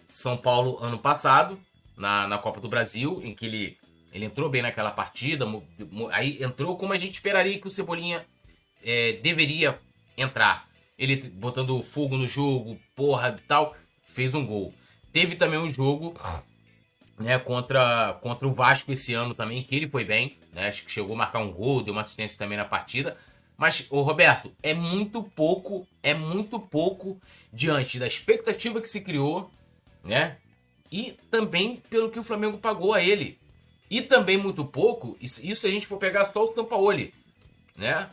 [0.07, 1.59] São Paulo ano passado,
[1.97, 3.79] na, na Copa do Brasil, em que ele,
[4.13, 5.47] ele entrou bem naquela partida.
[6.11, 8.25] Aí entrou como a gente esperaria que o Cebolinha
[8.85, 9.79] é, deveria
[10.17, 10.69] entrar.
[10.99, 14.75] Ele botando fogo no jogo, porra e tal, fez um gol.
[15.13, 16.15] Teve também um jogo
[17.19, 20.69] né, contra, contra o Vasco esse ano também, que ele foi bem, né?
[20.69, 23.17] Acho que chegou a marcar um gol, deu uma assistência também na partida.
[23.57, 27.21] Mas, ô Roberto, é muito pouco, é muito pouco
[27.53, 29.51] diante da expectativa que se criou,
[30.03, 30.39] né?
[30.91, 33.39] E também pelo que o Flamengo pagou a ele.
[33.91, 37.13] E também muito pouco, isso, isso se a gente for pegar só o Sampaoli,
[37.77, 38.09] né?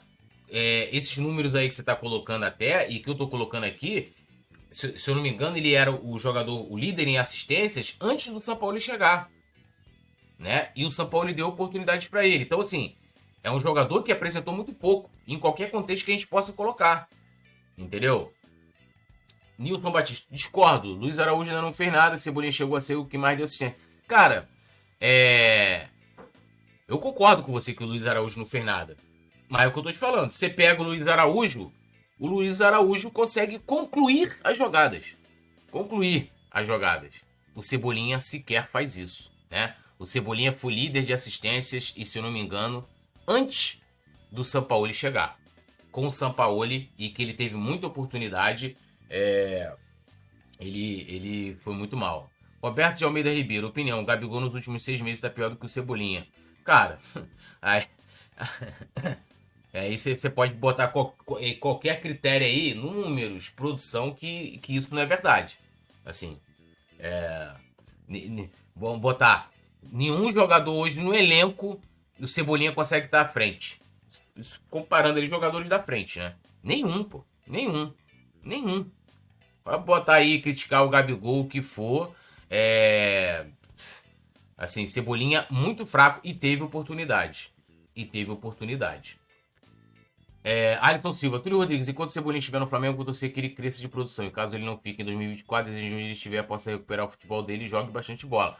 [0.52, 4.12] É, esses números aí que você está colocando até, e que eu estou colocando aqui,
[4.70, 8.32] se, se, eu não me engano, ele era o jogador, o líder em assistências antes
[8.32, 9.30] do São Paulo chegar.
[10.38, 10.70] Né?
[10.76, 12.44] E o São Paulo deu oportunidades para ele.
[12.44, 12.96] Então, assim,
[13.44, 17.10] é um jogador que apresentou muito pouco, em qualquer contexto que a gente possa colocar.
[17.78, 18.34] Entendeu?
[19.58, 20.94] Nilson Batista, discordo.
[20.94, 23.76] Luiz Araújo ainda não fez nada, Cebolinha chegou a ser o que mais deu assistência.
[24.08, 24.48] Cara,
[25.00, 25.88] é.
[26.88, 28.98] Eu concordo com você que o Luiz Araújo não fez nada.
[29.48, 30.30] Mas é o que eu tô te falando.
[30.30, 31.72] Você pega o Luiz Araújo,
[32.20, 35.16] o Luiz Araújo consegue concluir as jogadas.
[35.72, 37.22] Concluir as jogadas.
[37.56, 39.76] O Cebolinha sequer faz isso, né?
[39.98, 42.88] O Cebolinha foi líder de assistências e, se eu não me engano,
[43.28, 43.82] antes
[44.32, 45.38] do Sampaoli chegar.
[45.92, 48.78] Com o Sampaoli e que ele teve muita oportunidade,
[49.10, 49.74] é,
[50.60, 52.30] ele, ele foi muito mal.
[52.62, 55.70] Roberto de Almeida Ribeiro, opinião, Gabigol nos últimos seis meses tá pior do que o
[55.70, 56.28] Cebolinha.
[56.64, 57.00] Cara,
[57.62, 57.86] aí,
[59.74, 65.60] aí você pode botar qualquer critério aí, números, produção, que, que isso não é verdade.
[66.06, 66.40] Assim,
[66.98, 67.52] é,
[68.76, 69.52] vamos botar
[69.92, 71.80] nenhum jogador hoje no elenco
[72.20, 73.82] o Cebolinha consegue estar à frente.
[74.36, 76.36] Isso, comparando ele jogadores da frente, né?
[76.64, 77.24] Nenhum, pô.
[77.48, 77.94] Nenhum.
[78.44, 78.90] Nenhum.
[79.64, 82.14] Pode botar aí, criticar o Gabigol, o que for.
[82.50, 83.46] É...
[84.58, 87.52] Assim, Cebolinha muito fraco e teve oportunidade.
[87.96, 89.19] E teve oportunidade.
[90.52, 93.50] É, Alisson Silva, Túlio Rodrigues, enquanto o Cebolinha estiver no Flamengo, vou torcer que ele
[93.50, 94.26] cresça de produção.
[94.26, 97.44] E caso ele não fique em 2024, desde onde ele estiver, possa recuperar o futebol
[97.44, 98.58] dele e jogue bastante bola.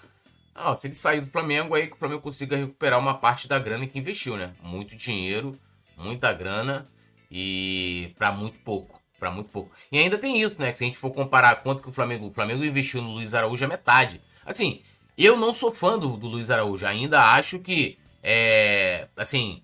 [0.54, 3.58] Ah, se ele sair do Flamengo, aí que o Flamengo consiga recuperar uma parte da
[3.58, 4.54] grana que investiu, né?
[4.62, 5.58] Muito dinheiro,
[5.98, 6.88] muita grana
[7.32, 9.72] e para muito pouco, para muito pouco.
[9.92, 10.72] E ainda tem isso, né?
[10.72, 13.34] Que se a gente for comparar quanto que o Flamengo, o Flamengo investiu no Luiz
[13.34, 14.22] Araújo é metade.
[14.46, 14.84] Assim,
[15.18, 19.64] eu não sou fã do, do Luiz Araújo, ainda acho que é, assim,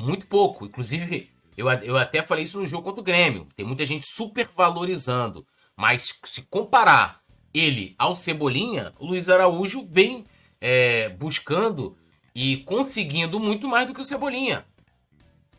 [0.00, 0.66] muito pouco.
[0.66, 3.46] Inclusive, eu, eu até falei isso no jogo contra o Grêmio.
[3.54, 7.20] Tem muita gente super valorizando, mas se comparar
[7.52, 10.24] ele ao Cebolinha, o Luiz Araújo vem
[10.60, 11.96] é, buscando
[12.34, 14.64] e conseguindo muito mais do que o Cebolinha.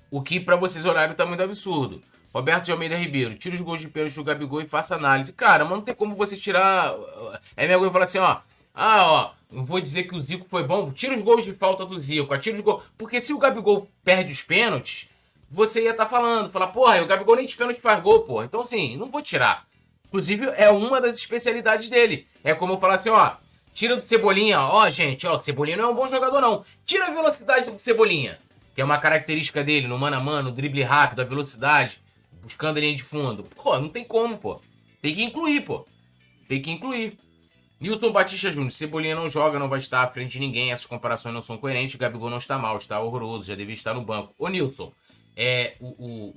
[0.10, 2.02] O que para vocês horário tá muito absurdo.
[2.34, 5.34] Roberto de Almeida Ribeiro, tira os gols de pênalti do Gabigol e faça análise.
[5.34, 6.94] Cara, mas não tem como você tirar.
[7.58, 8.40] É minha coisa falar assim, ó.
[8.74, 10.92] Ah, ó, não vou dizer que o Zico foi bom.
[10.92, 12.38] Tira os gols de falta do Zico.
[12.38, 12.84] Tira os gols.
[12.98, 15.10] Porque se o Gabigol perde os pênaltis,
[15.50, 18.46] você ia estar tá falando, falar, porra, o Gabigol nem de pênalti faz gol, porra.
[18.46, 19.68] Então, assim, não vou tirar.
[20.08, 22.28] Inclusive, é uma das especialidades dele.
[22.44, 23.36] É como eu falar assim, ó.
[23.74, 26.66] Tira do Cebolinha, ó, gente, ó, Cebolinha não é um bom jogador, não.
[26.86, 28.38] Tira a velocidade do Cebolinha,
[28.76, 32.02] que é uma característica dele, no mano a mano, drible rápido, a velocidade,
[32.42, 33.44] buscando a linha de fundo.
[33.56, 34.60] Pô, não tem como, pô.
[35.02, 35.88] Tem que incluir, pô.
[36.50, 37.18] Tem que incluir.
[37.82, 41.34] Nilson Batista Júnior, Cebolinha não joga, não vai estar à frente de ninguém, essas comparações
[41.34, 44.36] não são coerentes, Gabigol não está mal, está horroroso, já devia estar no banco.
[44.38, 44.94] Ô Nilson,
[45.36, 46.30] é, o, o,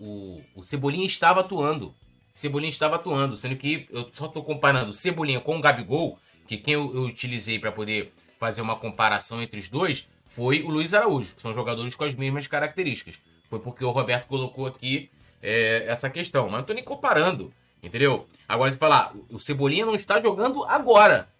[0.56, 1.94] o, o Cebolinha estava atuando.
[2.32, 6.72] Cebolinha estava atuando, sendo que eu só estou comparando Cebolinha com o Gabigol, que quem
[6.72, 11.36] eu, eu utilizei para poder fazer uma comparação entre os dois foi o Luiz Araújo,
[11.36, 13.20] que são jogadores com as mesmas características.
[13.50, 15.10] Foi porque o Roberto colocou aqui
[15.42, 17.52] é, essa questão, mas não estou nem comparando,
[17.82, 18.26] entendeu?
[18.48, 21.33] Agora, se falar, o Cebolinha não está jogando agora.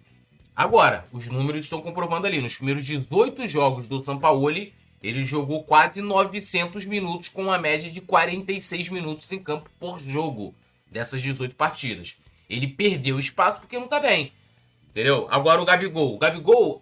[0.57, 2.41] Agora, os números estão comprovando ali.
[2.41, 8.01] Nos primeiros 18 jogos do Sampaoli, ele jogou quase 900 minutos, com uma média de
[8.01, 10.55] 46 minutos em campo por jogo
[10.91, 12.17] dessas 18 partidas.
[12.49, 14.33] Ele perdeu espaço porque não tá bem.
[14.91, 15.27] Entendeu?
[15.31, 16.15] Agora o Gabigol.
[16.15, 16.81] O Gabigol,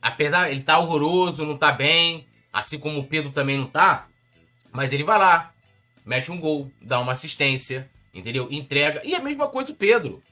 [0.00, 4.08] apesar ele tá horroroso, não tá bem, assim como o Pedro também não tá,
[4.72, 5.52] mas ele vai lá,
[6.04, 8.48] mete um gol, dá uma assistência, entendeu?
[8.50, 9.02] Entrega.
[9.04, 10.22] E a mesma coisa o Pedro.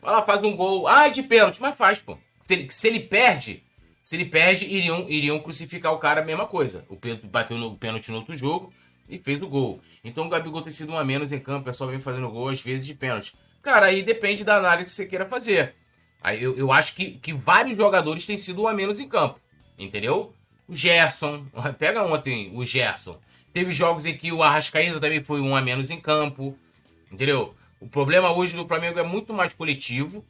[0.00, 0.86] Vai lá, faz um gol.
[0.86, 2.18] Ah, de pênalti, mas faz, pô.
[2.40, 3.62] Se ele, se ele perde,
[4.02, 6.84] se ele perde, iriam, iriam crucificar o cara a mesma coisa.
[6.88, 8.72] O Pedro bateu no pênalti no outro jogo,
[9.08, 9.80] e fez o gol.
[10.04, 12.48] Então o Gabigol tem sido um a menos em campo, é só vem fazendo gol
[12.48, 13.34] às vezes de pênalti.
[13.62, 15.74] Cara, aí depende da análise que você queira fazer.
[16.20, 19.40] Aí eu, eu acho que, que vários jogadores têm sido um a menos em campo,
[19.78, 20.32] entendeu?
[20.68, 21.46] O Gerson,
[21.78, 23.18] pega ontem o Gerson.
[23.52, 26.56] Teve jogos em que o Arrascaída também foi um a menos em campo,
[27.10, 27.54] entendeu?
[27.80, 30.24] O problema hoje do Flamengo é muito mais coletivo,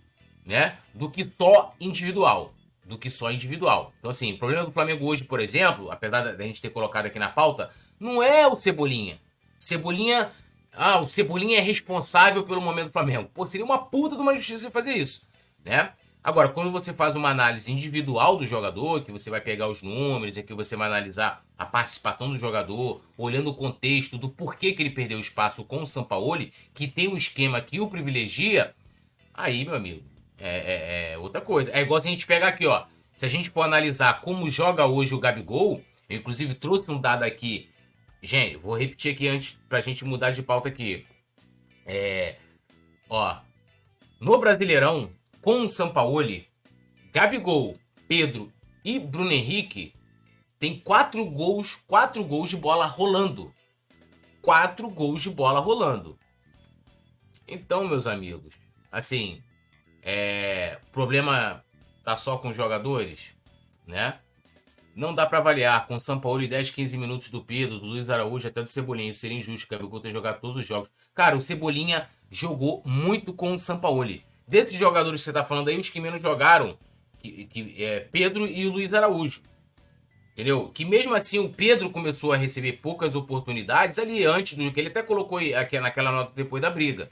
[0.44, 0.76] né?
[0.94, 2.52] Do que só individual.
[2.84, 3.92] Do que só individual.
[3.98, 7.18] Então, assim, o problema do Flamengo hoje, por exemplo, apesar da gente ter colocado aqui
[7.18, 9.20] na pauta, não é o Cebolinha.
[9.58, 10.30] Cebolinha.
[10.72, 13.30] Ah, o Cebolinha é responsável pelo momento do Flamengo.
[13.34, 15.26] Pô, seria uma puta de uma justiça fazer isso,
[15.64, 15.92] né?
[16.22, 20.36] Agora, quando você faz uma análise individual do jogador, que você vai pegar os números,
[20.36, 24.82] e que você vai analisar a participação do jogador, olhando o contexto do porquê que
[24.82, 28.74] ele perdeu espaço com o Sampaoli, que tem um esquema que o privilegia,
[29.32, 30.02] aí, meu amigo,
[30.38, 31.70] é, é, é outra coisa.
[31.72, 32.84] É igual se a gente pegar aqui, ó.
[33.16, 37.22] Se a gente for analisar como joga hoje o Gabigol, eu inclusive trouxe um dado
[37.22, 37.68] aqui
[38.20, 41.06] Gente, vou repetir aqui antes pra gente mudar de pauta aqui.
[41.86, 42.36] É.
[43.08, 43.36] Ó.
[44.20, 45.10] No Brasileirão,
[45.48, 46.46] com o Sampaoli,
[47.10, 47.74] Gabigol,
[48.06, 48.52] Pedro
[48.84, 49.94] e Bruno Henrique
[50.58, 53.50] tem quatro gols, quatro gols de bola rolando.
[54.42, 56.18] Quatro gols de bola rolando.
[57.48, 58.56] Então, meus amigos,
[58.92, 59.42] assim,
[60.02, 61.64] é, problema
[62.04, 63.34] tá só com os jogadores,
[63.86, 64.18] né?
[64.94, 65.86] Não dá para avaliar.
[65.86, 68.68] Com o São Paulo e 10, 15 minutos do Pedro, do Luiz Araújo, até do
[68.68, 69.08] Cebolinha.
[69.08, 70.92] Isso seria injusto, o Gabigol ter jogado todos os jogos.
[71.14, 74.27] Cara, o Cebolinha jogou muito com o São Paulo.
[74.48, 76.78] Desses jogadores que você tá falando aí, os que menos jogaram,
[77.20, 79.42] que, que é Pedro e o Luiz Araújo.
[80.32, 80.68] Entendeu?
[80.68, 84.88] Que mesmo assim o Pedro começou a receber poucas oportunidades ali antes do que ele
[84.88, 87.10] até colocou aqui naquela nota depois da briga.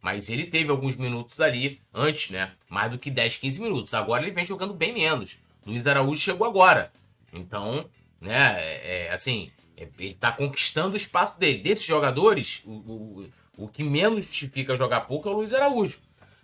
[0.00, 2.50] Mas ele teve alguns minutos ali antes, né?
[2.68, 3.94] Mais do que 10, 15 minutos.
[3.94, 5.38] Agora ele vem jogando bem menos.
[5.64, 6.90] Luiz Araújo chegou agora.
[7.32, 7.84] Então,
[8.20, 11.62] né, é, é assim, é, ele tá conquistando o espaço dele.
[11.62, 16.00] Desses jogadores, o, o, o que menos justifica jogar pouco é o Luiz Araújo.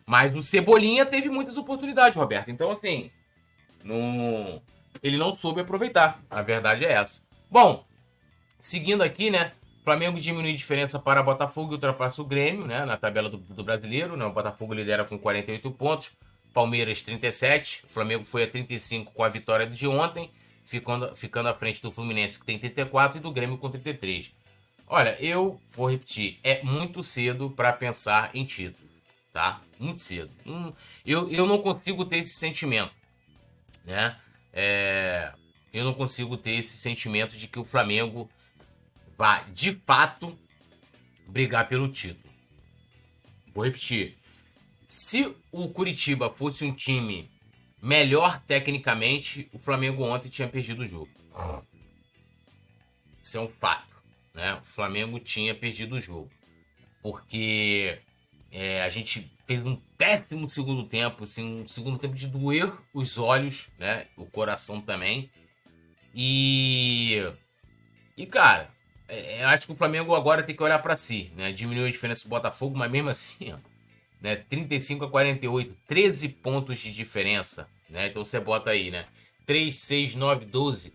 [0.09, 2.51] Mas o Cebolinha teve muitas oportunidades, Roberto.
[2.51, 3.11] Então, assim,
[3.85, 4.63] não,
[5.03, 6.19] ele não soube aproveitar.
[6.31, 7.27] A verdade é essa.
[7.51, 7.85] Bom,
[8.59, 9.53] seguindo aqui, né?
[9.85, 12.87] Flamengo diminui a diferença para Botafogo e ultrapassa o Grêmio, né?
[12.87, 14.25] Na tabela do, do brasileiro, né?
[14.25, 16.13] O Botafogo lidera com 48 pontos,
[16.55, 20.31] Palmeiras 37, o Flamengo foi a 35 com a vitória de ontem,
[20.65, 24.33] ficando, ficando à frente do Fluminense que tem 34 e do Grêmio com 33.
[24.87, 28.88] Olha, eu vou repetir, é muito cedo para pensar em título,
[29.39, 29.63] tá?
[29.79, 30.33] Muito cedo.
[30.45, 30.73] Hum,
[31.07, 32.91] eu, eu não consigo ter esse sentimento,
[33.85, 34.19] né?
[34.53, 35.33] É,
[35.73, 38.29] eu não consigo ter esse sentimento de que o Flamengo
[39.17, 40.37] vai, de fato,
[41.29, 42.35] brigar pelo título.
[43.55, 44.19] Vou repetir.
[44.89, 47.31] Se o Curitiba fosse um time
[47.81, 51.11] melhor tecnicamente, o Flamengo ontem tinha perdido o jogo.
[53.23, 54.03] Isso é um fato.
[54.35, 54.55] Né?
[54.55, 56.29] O Flamengo tinha perdido o jogo.
[57.01, 58.03] Porque
[58.51, 63.19] é, a gente fez um péssimo segundo tempo, assim, um segundo tempo de doer os
[63.19, 64.07] olhos, né?
[64.17, 65.31] O coração também.
[66.15, 67.23] E.
[68.17, 68.71] E, cara,
[69.07, 71.53] é, acho que o Flamengo agora tem que olhar para si, né?
[71.53, 73.59] Diminuiu a diferença do Botafogo, mas mesmo assim, ó,
[74.21, 74.37] né?
[74.37, 78.09] 35 a 48, 13 pontos de diferença, né?
[78.09, 79.07] Então você bota aí, né?
[79.47, 80.93] 3, 6, 9, 12.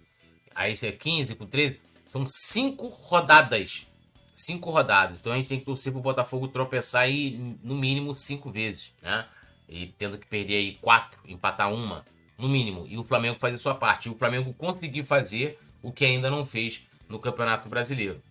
[0.54, 1.80] Aí você é 15 com 13.
[2.06, 3.88] São 5 rodadas
[4.34, 5.20] cinco rodadas.
[5.20, 9.26] Então a gente tem que torcer pro Botafogo tropeçar aí no mínimo cinco vezes, né?
[9.70, 12.06] E tendo que perder aí quatro, empatar uma,
[12.38, 12.86] no mínimo.
[12.90, 14.08] E o Flamengo fazer sua parte.
[14.08, 18.22] E o Flamengo conseguir fazer o que ainda não fez no Campeonato Brasileiro.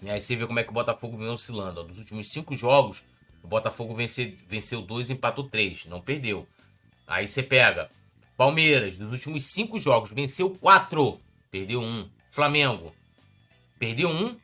[0.00, 1.84] E aí você vê como é que o Botafogo vem oscilando.
[1.84, 3.04] Dos últimos cinco jogos,
[3.42, 6.46] o Botafogo vence, venceu dois, empatou três, não perdeu.
[7.06, 7.90] Aí você pega
[8.36, 11.20] Palmeiras, dos últimos cinco jogos, venceu quatro,
[11.50, 12.08] perdeu um.
[12.28, 12.92] Flamengo,
[13.78, 14.36] perdeu um,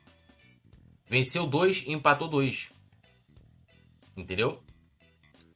[1.11, 2.71] Venceu dois e empatou dois.
[4.15, 4.63] Entendeu?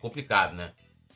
[0.02, 0.74] Complicado, né?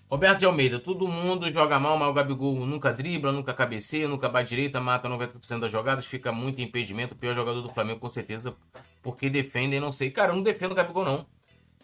[0.09, 4.29] Roberto de Almeida, todo mundo joga mal, mas o Gabigol nunca dribla, nunca cabeceia, nunca
[4.29, 7.15] bate direita, mata 90% das jogadas, fica muito impedimento.
[7.15, 8.55] O pior jogador do Flamengo, com certeza,
[9.03, 10.09] porque defende, não sei.
[10.09, 11.25] Cara, eu não defendo o Gabigol, não.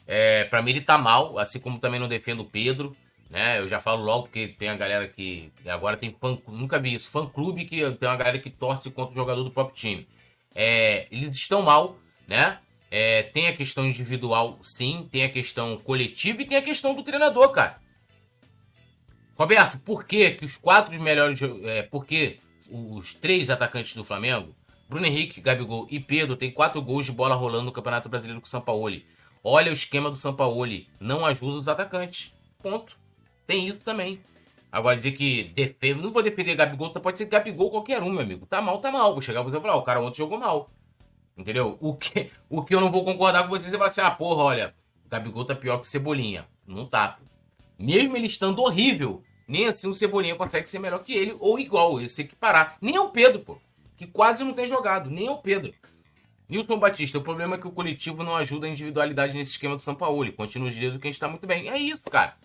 [0.07, 2.95] É, pra mim ele tá mal, assim como também não defendo o Pedro,
[3.29, 3.59] né?
[3.59, 5.51] Eu já falo logo porque tem a galera que.
[5.67, 9.11] Agora tem fã, nunca vi isso, fã clube que tem uma galera que torce contra
[9.11, 10.07] o jogador do próprio time.
[10.53, 11.97] É, eles estão mal,
[12.27, 12.59] né?
[12.89, 17.03] É, tem a questão individual, sim, tem a questão coletiva e tem a questão do
[17.03, 17.77] treinador, cara.
[19.37, 21.41] Roberto, por que, que os quatro melhores.
[21.63, 22.39] É, por que
[22.71, 24.55] os três atacantes do Flamengo,
[24.87, 28.47] Bruno Henrique, Gabigol e Pedro, tem quatro gols de bola rolando no Campeonato Brasileiro com
[28.47, 29.05] o Sampaoli?
[29.43, 32.33] Olha o esquema do Sampaoli, não ajuda os atacantes.
[32.63, 32.97] Ponto.
[33.45, 34.19] Tem isso também.
[34.71, 38.45] Agora dizer que defende, não vou defender Gabigol, pode ser Gabigol qualquer um, meu amigo.
[38.45, 39.13] Tá mal, tá mal.
[39.13, 40.69] Vou chegar e falar, o cara ontem jogou mal.
[41.37, 41.77] Entendeu?
[41.81, 44.43] O que, o que eu não vou concordar com vocês é falar assim: ah, porra,
[44.43, 44.73] olha,
[45.05, 46.45] o Gabigol tá pior que o Cebolinha.
[46.65, 47.17] Não tá.
[47.77, 51.99] Mesmo ele estando horrível, nem assim o Cebolinha consegue ser melhor que ele, ou igual,
[52.07, 52.77] se equiparar.
[52.81, 53.57] Nem é o Pedro, pô,
[53.97, 55.09] que quase não tem jogado.
[55.09, 55.73] Nem é o Pedro.
[56.47, 59.81] Nilson Batista, o problema é que o coletivo não ajuda a individualidade nesse esquema do
[59.81, 60.31] São Paulo.
[60.31, 61.69] Continua os dedos que a gente tá muito bem.
[61.69, 62.35] É isso, cara.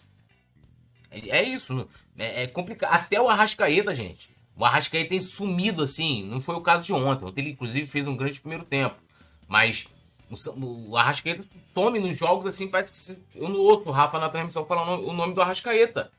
[1.10, 1.86] É, é isso.
[2.16, 2.92] É, é complicado.
[2.92, 4.30] Até o Arrascaeta, gente.
[4.56, 7.24] O Arrascaeta tem sumido assim, não foi o caso de ontem.
[7.24, 8.96] Ontem ele, inclusive, fez um grande primeiro tempo.
[9.48, 9.86] Mas
[10.56, 14.64] o, Arrascaeta some nos jogos assim, parece que eu não ouço o Rafa na transmissão
[14.64, 16.12] falar o nome do Arrascaeta.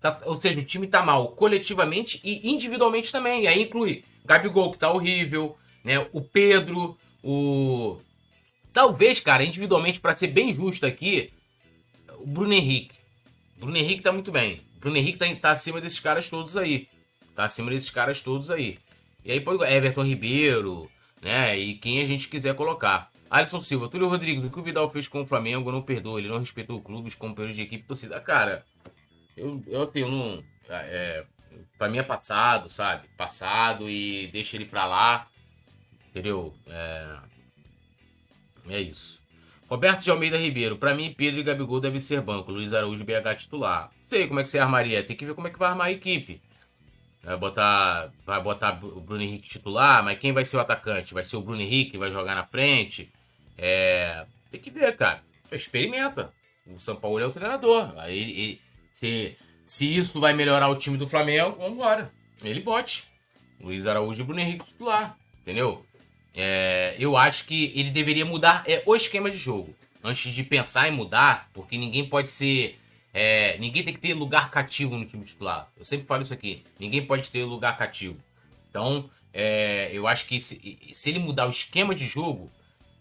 [0.00, 3.44] Tá, ou seja, o time tá mal coletivamente e individualmente também.
[3.44, 6.06] E aí inclui Gabigol, que tá horrível, né?
[6.12, 7.98] O Pedro, o.
[8.72, 11.32] Talvez, cara, individualmente, para ser bem justo aqui,
[12.18, 12.94] o Bruno Henrique.
[13.56, 14.60] O Bruno Henrique tá muito bem.
[14.76, 16.88] O Bruno Henrique tá, tá acima desses caras todos aí.
[17.36, 18.78] Tá acima desses caras todos aí.
[19.22, 21.56] E aí pode Everton Ribeiro, né?
[21.56, 23.10] E quem a gente quiser colocar.
[23.28, 26.18] Alisson Silva, Túlio Rodrigues, o que o Vidal fez com o Flamengo, eu não perdoa.
[26.18, 28.18] Ele não respeitou o clube, os companheiros de equipe torcida.
[28.20, 28.64] Cara,
[29.36, 30.42] eu, eu, assim, eu não.
[30.70, 31.26] É,
[31.76, 33.06] pra mim é passado, sabe?
[33.18, 35.28] Passado e deixa ele pra lá.
[36.08, 36.54] Entendeu?
[36.66, 37.16] É,
[38.68, 39.20] é isso.
[39.68, 42.50] Roberto de Almeida Ribeiro, pra mim, Pedro e Gabigol devem ser banco.
[42.50, 43.90] Luiz Araújo BH titular.
[44.06, 45.04] Sei como é que você armaria.
[45.04, 46.40] Tem que ver como é que vai armar a equipe.
[47.26, 51.12] Vai botar, vai botar o Bruno Henrique titular, mas quem vai ser o atacante?
[51.12, 53.10] Vai ser o Bruno Henrique que vai jogar na frente?
[53.58, 55.24] É, tem que ver, cara.
[55.50, 56.32] Experimenta.
[56.66, 57.92] O São Paulo é o treinador.
[57.98, 58.60] Aí, ele,
[58.92, 62.12] se, se isso vai melhorar o time do Flamengo, vamos embora.
[62.44, 63.04] Ele bote.
[63.60, 65.84] Luiz Araújo e Bruno Henrique titular, entendeu?
[66.32, 69.74] É, eu acho que ele deveria mudar é, o esquema de jogo
[70.04, 72.78] antes de pensar em mudar, porque ninguém pode ser.
[73.18, 75.70] É, ninguém tem que ter lugar cativo no time titular.
[75.74, 76.62] Eu sempre falo isso aqui.
[76.78, 78.22] Ninguém pode ter lugar cativo.
[78.68, 82.52] Então, é, eu acho que se, se, ele mudar o esquema de jogo,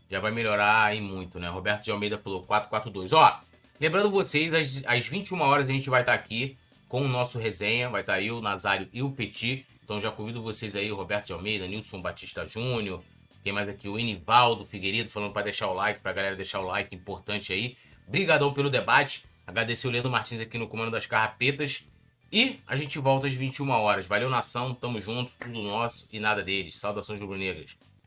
[0.09, 1.49] já vai melhorar aí muito, né?
[1.49, 3.11] Roberto de Almeida falou 4-4-2.
[3.11, 3.39] Ó,
[3.77, 6.57] lembrando vocês, às, às 21 horas a gente vai estar aqui
[6.87, 7.89] com o nosso resenha.
[7.89, 9.65] Vai estar eu, o Nazário e o Petit.
[9.83, 13.03] Então já convido vocês aí, Roberto de Almeida, Nilson Batista Júnior,
[13.43, 13.89] quem mais aqui?
[13.89, 17.75] O Inivaldo Figueiredo falando para deixar o like, pra galera deixar o like, importante aí.
[18.07, 19.25] Brigadão pelo debate.
[19.47, 21.87] Agradecer o Leandro Martins aqui no comando das carrapetas.
[22.31, 24.07] E a gente volta às 21 horas.
[24.07, 24.73] Valeu, nação.
[24.73, 25.31] Tamo junto.
[25.39, 26.77] Tudo nosso e nada deles.
[26.77, 27.77] Saudações rubro-negras.